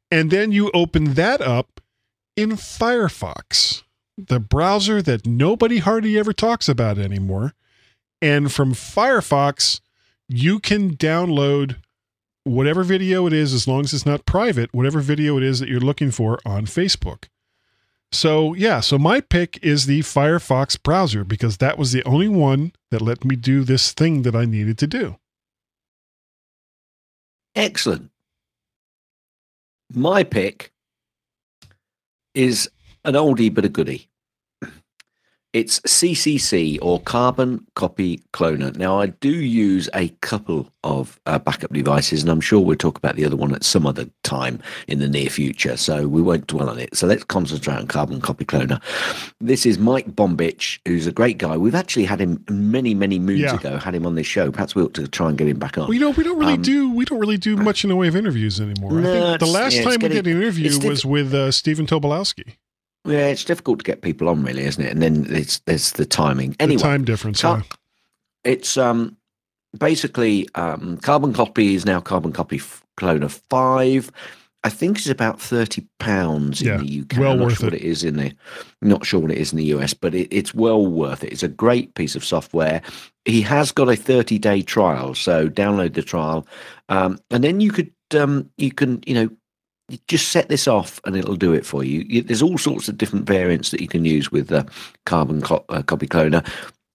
[0.09, 1.81] And then you open that up
[2.37, 3.83] in Firefox,
[4.17, 7.53] the browser that nobody hardly ever talks about anymore.
[8.21, 9.79] And from Firefox,
[10.27, 11.77] you can download
[12.43, 15.69] whatever video it is, as long as it's not private, whatever video it is that
[15.69, 17.25] you're looking for on Facebook.
[18.11, 22.71] So, yeah, so my pick is the Firefox browser because that was the only one
[22.89, 25.17] that let me do this thing that I needed to do.
[27.53, 28.11] Excellent.
[29.93, 30.71] My pick
[32.33, 32.69] is
[33.03, 34.09] an oldie but a goodie.
[35.53, 38.75] It's CCC or Carbon Copy Cloner.
[38.75, 42.97] Now, I do use a couple of uh, backup devices, and I'm sure we'll talk
[42.97, 45.77] about the other one at some other time in the near future.
[45.77, 46.95] So we won't dwell on it.
[46.95, 48.81] So let's concentrate on Carbon Copy Cloner.
[49.39, 51.55] This is Mike Bombich, who's a great guy.
[51.57, 53.55] We've actually had him many, many moons Yeah.
[53.55, 53.77] ago.
[53.77, 54.51] Had him on this show.
[54.51, 55.85] Perhaps we ought to try and get him back on.
[55.85, 57.95] Well, you know, we don't really Um, do we don't really do much in the
[57.95, 58.99] way of interviews anymore.
[58.99, 61.87] I No, think the last yeah, time we did an interview was with uh, Stephen
[61.87, 62.55] Tobolowski.
[63.07, 64.91] Yeah, it's difficult to get people on, really, isn't it?
[64.91, 66.55] And then it's there's the timing.
[66.59, 67.41] Anyway, the time difference.
[67.41, 68.51] Car- yeah.
[68.51, 69.17] it's um
[69.77, 74.11] basically um carbon copy is now carbon copy f- of five.
[74.63, 77.19] I think it's about thirty pounds in Yeah, the UK.
[77.19, 77.73] well I'm not worth sure it.
[77.73, 78.33] what it is in the
[78.81, 81.31] not sure what it is in the US, but it, it's well worth it.
[81.31, 82.81] It's a great piece of software.
[83.25, 86.47] He has got a 30 day trial, so download the trial,
[86.89, 89.29] um, and then you could um, you can you know
[89.89, 92.05] you just set this off and it'll do it for you.
[92.07, 94.65] You- There's all sorts of different variants that you can use with the
[95.05, 96.45] Carbon co- uh, Copy Cloner.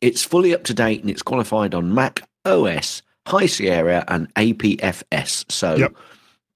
[0.01, 5.45] It's fully up to date and it's qualified on Mac OS, High Sierra, and APFS.
[5.51, 5.95] So Yep.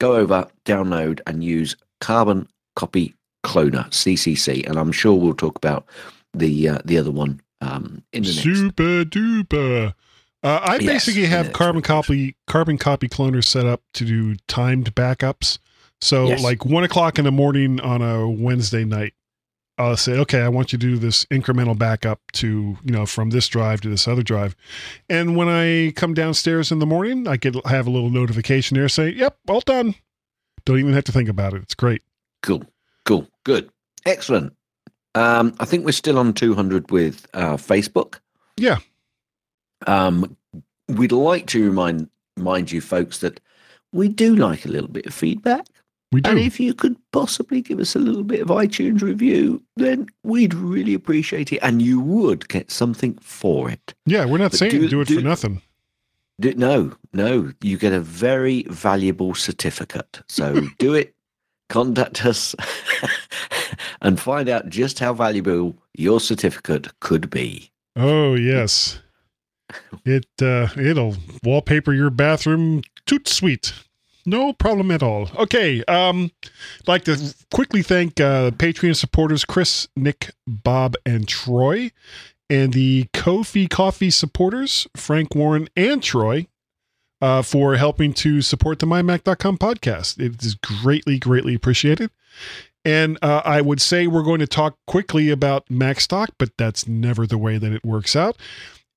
[0.00, 3.14] go over, download, and use Carbon Copy
[3.44, 4.66] Cloner (CCC).
[4.66, 5.86] And I'm sure we'll talk about
[6.34, 8.42] the uh, the other one um, in the next.
[8.42, 9.94] Super duper.
[10.42, 14.94] Uh, I Yes, basically have carbon copy carbon copy cloner set up to do timed
[14.94, 15.58] backups.
[16.00, 16.42] So Yes.
[16.42, 19.14] like one o'clock in the morning on a Wednesday night,
[19.78, 23.30] I'll say, okay, I want you to do this incremental backup to you know from
[23.30, 24.56] this drive to this other drive,
[25.10, 28.88] and when I come downstairs in the morning, I get have a little notification there
[28.88, 29.94] saying, "Yep, all done."
[30.64, 31.62] Don't even have to think about it.
[31.62, 32.02] It's great.
[32.42, 32.64] Cool,
[33.04, 33.70] cool, good,
[34.04, 34.54] excellent.
[35.14, 38.18] Um, I think we're still on 200 with uh, Facebook.
[38.56, 38.78] Yeah.
[39.86, 40.36] Um,
[40.88, 43.40] we'd like to remind remind you folks that
[43.92, 45.66] we do like a little bit of feedback.
[46.12, 46.30] We do.
[46.30, 50.54] And if you could possibly give us a little bit of iTunes review, then we'd
[50.54, 53.92] really appreciate it, and you would get something for it.
[54.06, 55.62] yeah, we're not But saying do- do, it do- for nothing.
[56.40, 60.20] D- No, no, you get a very valuable certificate.
[60.28, 61.14] So do it,
[61.70, 62.54] contact us,
[64.00, 67.70] and find out just how valuable your certificate could be.
[67.96, 69.00] Oh yes,
[70.04, 73.72] it uh, it'll wallpaper your bathroom toot sweet.
[74.26, 75.30] No problem at all.
[75.36, 76.32] Okay, um,
[76.82, 81.92] I'd like to quickly thank uh, Patreon supporters Chris, Nick, Bob, and Troy,
[82.50, 86.48] and the Ko-fi Coffee supporters Frank, Warren, and Troy.
[87.18, 90.20] Uh, for helping to support the MyMac.com podcast.
[90.20, 92.10] It is greatly, greatly appreciated.
[92.84, 97.26] And uh, I would say we're going to talk quickly about MacStock, but that's never
[97.26, 98.36] the way that it works out.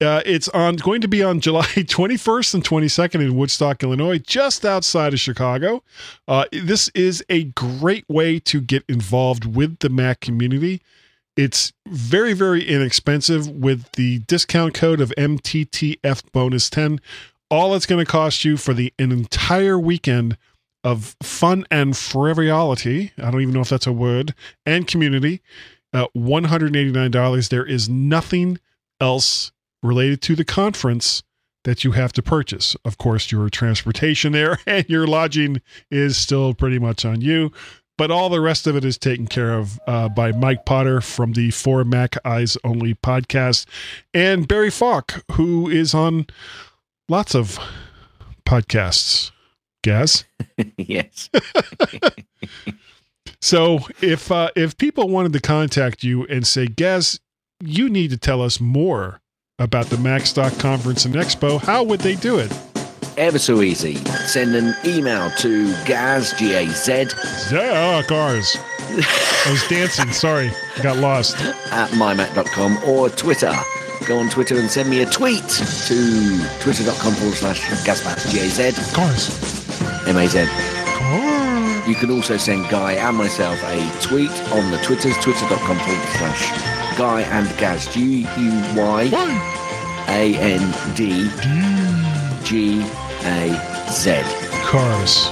[0.02, 4.64] Uh, it's on going to be on July 21st and 22nd in Woodstock, Illinois, just
[4.64, 5.84] outside of Chicago.
[6.26, 10.82] Uh, this is a great way to get involved with the Mac community.
[11.36, 17.02] It's very, very inexpensive with the discount code of MTTF bonus 10.
[17.50, 20.38] All it's going to cost you for the an entire weekend
[20.84, 23.12] of fun and frivolity.
[23.18, 24.34] I don't even know if that's a word
[24.66, 25.42] and community.
[25.92, 27.50] Uh, $189.
[27.50, 28.60] There is nothing
[29.02, 29.52] else
[29.84, 31.24] related to the conference
[31.64, 32.76] that you have to purchase.
[32.86, 35.62] Of course, your transportation there and your lodging
[35.92, 37.52] is still pretty much on you.
[37.98, 41.34] But all the rest of it is taken care of uh, by Mike Potter from
[41.34, 43.66] the For Mac Eyes Only podcast
[44.14, 46.28] and Barry Falk, who is on
[47.10, 47.60] lots of
[48.46, 49.32] podcasts.
[49.84, 50.24] Gaz?
[50.78, 51.30] yes.
[53.42, 57.20] So if uh, if people wanted to contact you and say, Gaz,
[57.64, 59.22] you need to tell us more
[59.60, 62.52] about the MacStock Conference and Expo, how would they do it?
[63.18, 63.96] Ever so easy.
[63.96, 66.92] Send an email to Gaz, G A Z,
[67.52, 68.58] Yeah, oh, cars.
[68.92, 70.12] I was dancing.
[70.12, 71.36] Sorry, I got lost.
[71.72, 73.54] at mymac.com or Twitter.
[74.08, 78.46] Go on Twitter and send me a tweet to twitter.com forward slash Gazbat, G A
[78.50, 80.08] Z, Cars.
[80.08, 80.46] M A Z.
[80.98, 81.88] Cars.
[81.88, 86.69] You can also send Guy and myself a tweet on the Twitters, twitter.com forward slash
[87.00, 90.02] Guy and Gaz, G U Y A N D G A Z.
[90.04, 90.04] Why?
[90.10, 91.30] A N D
[92.44, 92.82] G
[93.24, 94.22] A Z.
[94.66, 95.30] Cars.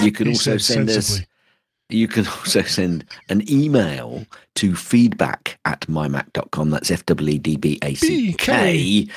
[0.00, 1.20] You can He also said send us
[1.88, 6.70] you can also send an email to feedback at mymac.com.
[6.70, 9.08] That's F W E D B A C K.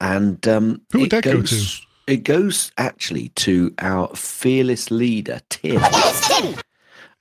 [0.00, 5.42] And um, Who would it that go goes, It goes actually to our fearless leader,
[5.50, 5.82] Tim.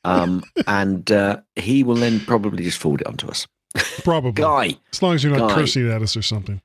[0.05, 3.47] Um, and uh, he will then probably just forward it on to us.
[4.03, 4.31] Probably.
[4.43, 4.75] Guy.
[4.91, 5.55] As long as you're not Guy.
[5.55, 6.61] cursing at us or something.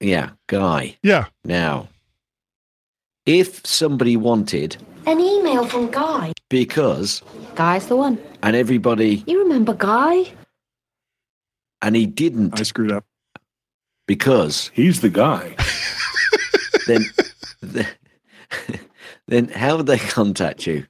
[0.00, 0.96] Yeah, Guy.
[1.02, 1.26] Yeah.
[1.44, 1.88] Now,
[3.26, 4.76] if somebody wanted,
[5.06, 6.32] An email from Guy.
[6.50, 7.22] because,
[7.54, 8.18] Guy's the one.
[8.42, 10.32] and everybody, You remember Guy?
[11.82, 12.58] and he didn't.
[12.58, 13.04] I screwed up.
[14.06, 15.56] Because he's the guy.
[16.86, 17.04] then,
[19.26, 20.86] then how would they contact you?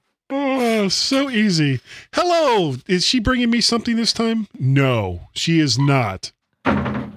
[0.76, 1.80] Oh, so easy.
[2.12, 2.76] Hello.
[2.86, 4.46] Is she bringing me something this time?
[4.58, 6.32] No, she is not.
[6.64, 7.16] that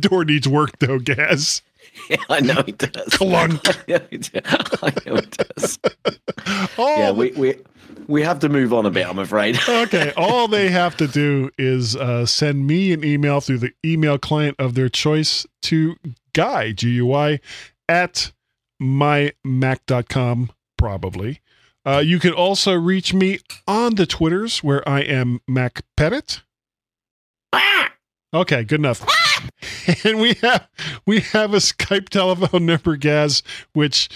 [0.00, 1.62] door needs work, though, Gaz.
[2.08, 3.14] Yeah, I know it does.
[3.14, 3.60] Clunk.
[3.68, 4.78] I know it does.
[4.82, 5.78] I know it does.
[6.78, 7.56] Oh, yeah, we, we
[8.08, 9.06] we have to move on a bit.
[9.06, 9.58] I'm afraid.
[9.68, 10.12] okay.
[10.16, 14.56] All they have to do is uh, send me an email through the email client
[14.58, 15.96] of their choice to
[16.32, 17.40] Guy, G U I,
[17.88, 18.32] at
[18.80, 20.50] mymac.com,
[20.80, 21.40] probably.
[21.84, 26.42] Uh, you can also reach me on the Twitters where I am Mac Pettit.
[28.32, 29.04] Okay, good enough.
[30.04, 30.68] and we have
[31.04, 34.08] we have a Skype telephone number, Gaz, which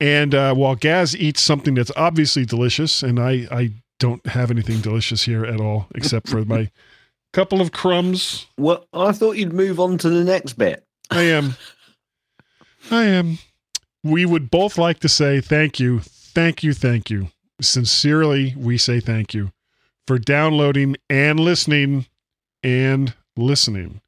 [0.00, 4.80] And uh, while Gaz eats something that's obviously delicious, and I, I don't have anything
[4.80, 6.70] delicious here at all except for my
[7.32, 8.46] couple of crumbs.
[8.58, 10.86] Well, I thought you'd move on to the next bit.
[11.10, 11.56] I am.
[12.90, 13.38] I am.
[14.02, 17.28] We would both like to say thank you, thank you, thank you.
[17.60, 19.52] Sincerely, we say thank you
[20.06, 22.06] for downloading and listening
[22.62, 24.00] and listening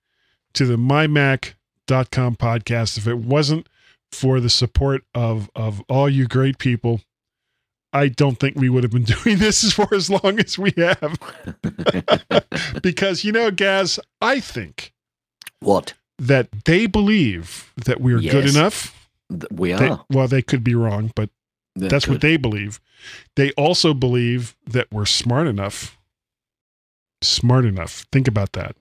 [0.55, 2.99] to the mymac.com podcast.
[2.99, 3.69] If it wasn't
[4.13, 7.01] for the support of of all you great people,
[7.93, 11.19] I don't think we would have been doing this for as long as we have.
[12.83, 14.93] because you know, Gaz, I think
[15.61, 15.95] What?
[16.19, 18.95] that they believe that we're good enough.
[19.51, 20.05] We They- are.
[20.11, 21.31] well, they could be wrong, but
[21.75, 22.81] They're that's what they believe.
[23.37, 25.97] They also believe that we're smart enough.
[27.23, 28.05] Smart enough.
[28.13, 28.77] Think about that.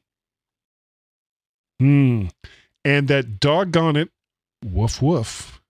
[1.80, 2.28] Hmm.
[2.84, 4.10] And that doggone it,
[4.64, 5.62] woof woof,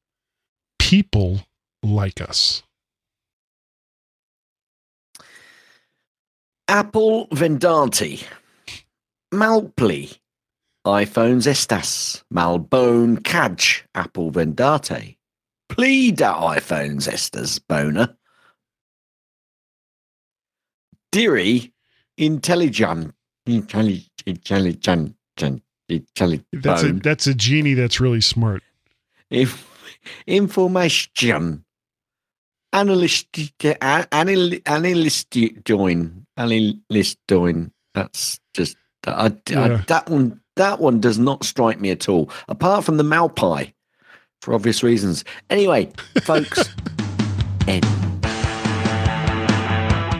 [0.79, 1.41] people
[1.81, 2.63] like us.
[6.67, 8.25] Apple Vendanti.
[9.33, 10.17] Malpli.
[10.85, 12.23] iPhones estas.
[12.33, 13.83] Malbone Cadge.
[13.95, 15.17] Apple Vendate.
[15.69, 17.59] Pleda iPhones estas.
[17.59, 18.15] Bona.
[21.11, 21.73] Diri.
[22.17, 23.13] Intelligent.
[23.45, 24.09] Intelligent.
[24.25, 25.15] Intelligent.
[25.87, 26.45] Intelligent.
[26.63, 28.63] That's a that's a genie that's really smart.
[29.29, 31.63] Inf- information.
[32.75, 33.27] Analyst,
[34.65, 37.71] analyst join, analyst join.
[37.93, 38.75] That's just
[39.07, 40.41] I, I- that one.
[40.57, 42.29] That one does not strike me at all.
[42.47, 43.73] Apart from the Malpai,
[44.41, 45.25] for obvious reasons.
[45.49, 45.91] Anyway,
[46.23, 46.69] folks.
[47.67, 47.85] end.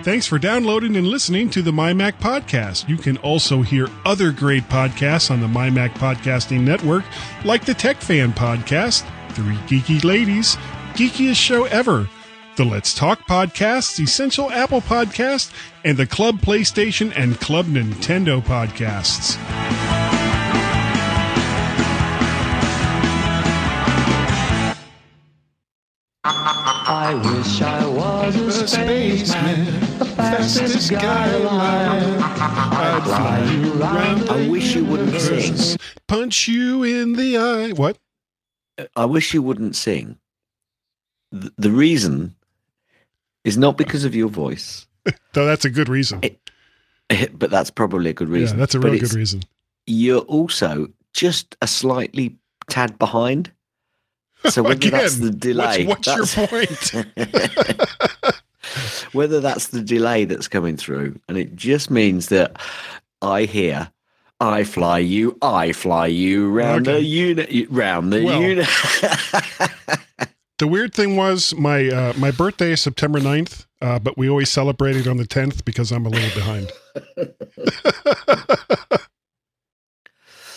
[0.04, 2.88] Thanks for downloading and listening to the MyMac Podcast.
[2.88, 7.04] You can also hear other great podcasts on the MyMac Podcasting Network,
[7.44, 10.58] like the Tech Fan Podcast, Three Geeky Ladies,
[10.94, 12.08] Geekiest Show Ever,
[12.56, 15.52] the Let's Talk Podcast, Essential Apple Podcast,
[15.84, 19.38] and the Club PlayStation and Club Nintendo Podcasts.
[26.24, 29.66] I wish I was a spaceman,
[30.00, 32.18] the fastest guy alive.
[32.22, 34.30] I'd fly you around.
[34.30, 35.78] I wish you wouldn't sing.
[36.08, 37.72] Punch you in the eye.
[37.74, 37.98] What?
[38.96, 40.20] I wish you wouldn't sing.
[41.32, 42.35] The, the reason
[43.46, 44.86] is not because of your voice,
[45.34, 46.20] Though that's a good reason.
[47.10, 48.58] Eh, but that's probably a good reason.
[48.58, 49.44] Yeah, that's a really good reason.
[49.88, 52.36] You're also just a slightly
[52.70, 53.52] tad behind.
[54.50, 56.48] So whether that's the delay, what's- what's your
[57.06, 57.06] point?
[59.14, 62.58] whether that's the delay that's coming through, and it just means that
[63.22, 63.92] I hear,
[64.40, 66.98] I fly you, I fly you round Okay.
[67.00, 68.68] the unit, round the Well, unit.
[70.58, 74.50] The weird thing was my uh, my birthday is September 9th, uh, but we always
[74.50, 76.72] celebrate it on the 10th because I'm a little behind.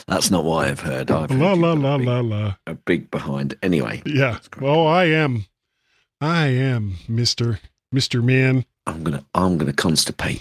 [0.07, 1.11] That's not what I've heard.
[1.11, 2.55] I've La heard la la a big- la la.
[2.67, 3.57] A big behind.
[3.63, 4.39] Anyway, Yeah.
[4.63, 5.45] Oh, I am.
[6.21, 7.59] I am Mister
[7.93, 8.65] Mister Man.
[8.87, 10.41] I'm gonna I'm gonna constipate.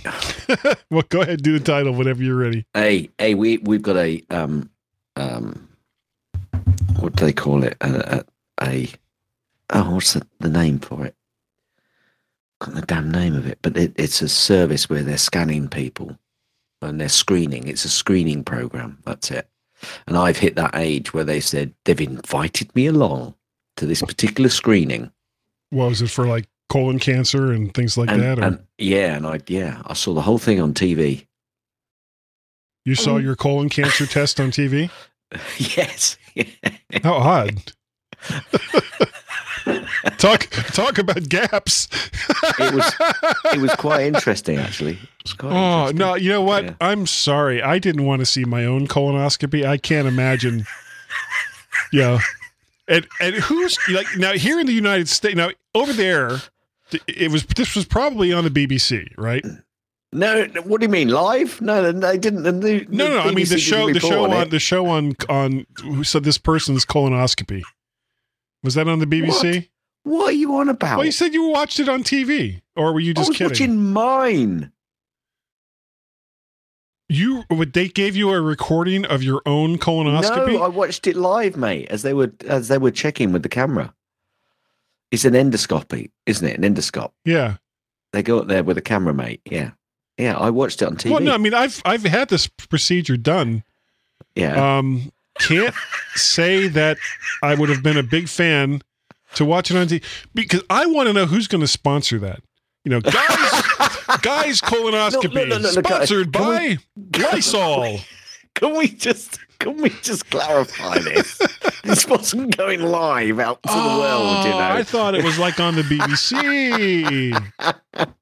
[0.92, 2.66] well, go ahead, do the title whenever you're ready.
[2.74, 4.70] Hey, hey, we we've got a um
[5.18, 5.68] um
[7.00, 7.76] what do they call it?
[7.82, 8.24] A, a,
[8.66, 8.90] a
[9.72, 11.16] oh, what's the, the name for it?
[12.60, 16.18] Got the damn name of it, but it, it's a service where they're scanning people
[16.82, 17.68] and they're screening.
[17.68, 19.00] It's a screening program.
[19.06, 19.48] That's it.
[20.08, 23.36] And I've hit that age where they said they've invited me along
[23.78, 25.12] to this particular screening.
[25.70, 26.26] What was it for?
[26.26, 28.40] Like colon cancer and things like and, that.
[28.40, 31.28] Or and yeah, and I yeah, I saw the whole thing on TV.
[32.86, 33.24] you saw mm.
[33.24, 34.90] your colon cancer test on TV.
[35.58, 36.18] yes.
[37.04, 37.74] How odd.
[40.18, 41.88] talk talk about gaps.
[42.60, 42.94] it was
[43.54, 44.98] it was quite interesting actually.
[45.38, 45.98] Quite Oh interesting.
[45.98, 46.16] no!
[46.16, 46.64] You know what?
[46.66, 46.74] Yeah.
[46.82, 47.62] I'm sorry.
[47.62, 49.66] I didn't want to see my own colonoscopy.
[49.66, 50.66] I can't imagine.
[51.92, 52.20] yeah,
[52.88, 55.36] and and who's like now here in the United States?
[55.36, 56.38] Now over there,
[57.08, 59.46] it was this was probably on the BBC, right?
[60.14, 61.60] No, what do you mean live?
[61.60, 62.44] No, they didn't.
[62.44, 63.20] The, the No, no.
[63.20, 66.38] I mean the show, the show report on the show on on who said this
[66.38, 67.62] person's colonoscopy.
[68.64, 69.56] Was that on the BBC?
[69.56, 69.68] What
[70.16, 70.98] are you on about?
[70.98, 73.50] Well, you said you watched it on TV, or were you I just was kidding?
[73.52, 74.72] watching mine.
[77.10, 80.54] You would they gave you a recording of your own colonoscopy?
[80.54, 83.50] No, I watched it live, mate, as they were as they were checking with the
[83.50, 83.94] camera.
[85.10, 86.60] It's an endoscopy, isn't it?
[86.62, 87.12] An endoscope.
[87.24, 87.58] yeah.
[88.14, 89.42] They go up there with a camera, mate.
[89.46, 89.72] Yeah,
[90.18, 90.38] yeah.
[90.38, 91.12] I watched it on TV.
[91.12, 93.64] Well, no, I mean I've I've had this procedure done.
[94.36, 95.76] yeah, Um, can't
[96.16, 96.98] say that
[97.44, 98.82] I would have been a big fan
[99.38, 102.42] to watch it on TV because I want to know who's going to sponsor that.
[102.84, 103.14] You know, guys,
[104.22, 107.98] guys, colonoscopy No, no, no, sponsored by we- Lysol.
[108.56, 111.38] can we just can we just clarify this?
[111.84, 114.60] this wasn't going live out to the world, you Oh, know.
[114.60, 117.44] I thought it was like on the BBC.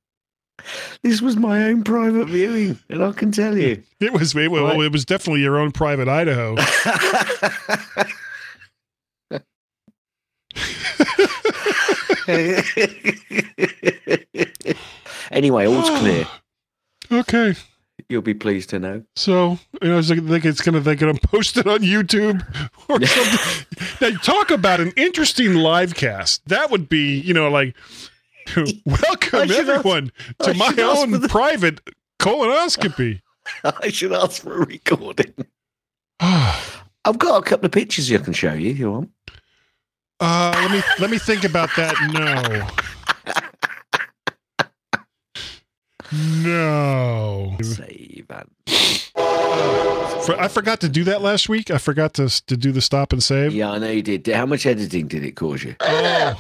[1.03, 3.83] This was my own private viewing, and I can tell you.
[3.99, 6.55] It was it, well, it was definitely your own private Idaho.
[15.31, 16.27] anyway, all's clear.
[17.11, 17.53] Okay.
[18.09, 19.03] You'll be pleased to know.
[19.15, 22.41] So you know, I was like, think it's gonna they're gonna post it on YouTube
[22.89, 23.65] or something.
[24.01, 26.43] now talk about an interesting live cast.
[26.47, 27.75] That would be, you know, like
[28.85, 31.79] welcome ask- everyone I to my own the- private
[32.19, 33.21] colonoscopy.
[33.63, 35.31] I should ask for a recording.
[36.19, 39.11] I've got a couple of pictures I can show you if you want.
[40.19, 41.93] Uh, let me let me think about that.
[42.13, 42.67] No.
[46.43, 47.57] No.
[47.61, 48.25] Save.
[50.25, 51.69] For, I forgot to do that last week.
[51.69, 53.53] I forgot to to do the stop and save.
[53.53, 54.25] Yeah, I know you did.
[54.27, 55.75] How much editing did it cause you?
[55.79, 56.35] Oh,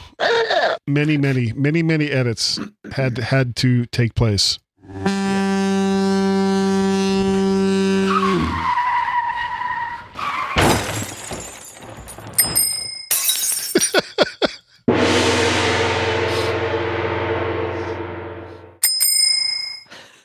[0.87, 2.59] many, many, many, many edits
[2.93, 4.57] had had to take place.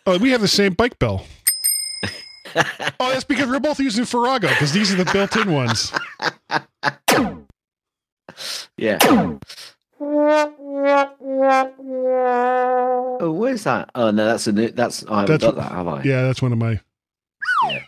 [0.07, 1.27] Oh, we have the same bike bell.
[2.57, 5.93] oh, that's because we're both using Farrago because these are the built-in ones.
[8.77, 8.99] Yeah.
[13.23, 13.91] Oh, where's that?
[13.95, 14.69] Oh no, that's a new.
[14.71, 16.03] That's I haven't That's- got that, have I?
[16.03, 16.81] Yeah, that's one of my.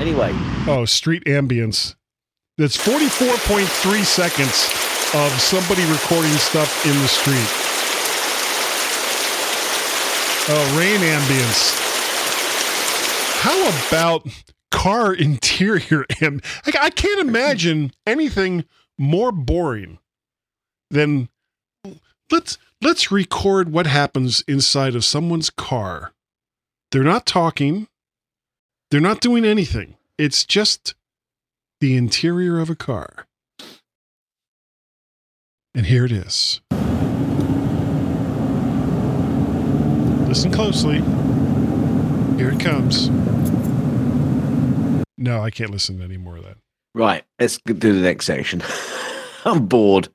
[0.00, 0.32] Anyway,
[0.66, 1.94] Oh, street ambience.
[2.58, 4.81] That's 44.3 seconds
[5.14, 7.48] of somebody recording stuff in the street.
[10.48, 11.78] Oh, rain ambience.
[13.42, 14.26] How about
[14.70, 18.64] car interior am like, I can't imagine anything
[18.98, 19.98] more boring
[20.90, 21.28] than
[22.30, 26.12] let's let's record what happens inside of someone's car.
[26.90, 27.86] They're not talking.
[28.90, 29.96] They're not doing anything.
[30.18, 30.94] It's just
[31.80, 33.26] the interior of a car.
[35.74, 36.60] And here it is.
[40.28, 40.96] Listen closely.
[42.36, 43.08] Here it comes.
[45.18, 46.56] No, I can't listen to any more of that.
[46.94, 47.24] right.
[47.38, 48.62] Let's do the next section.
[49.44, 50.08] I'm bored.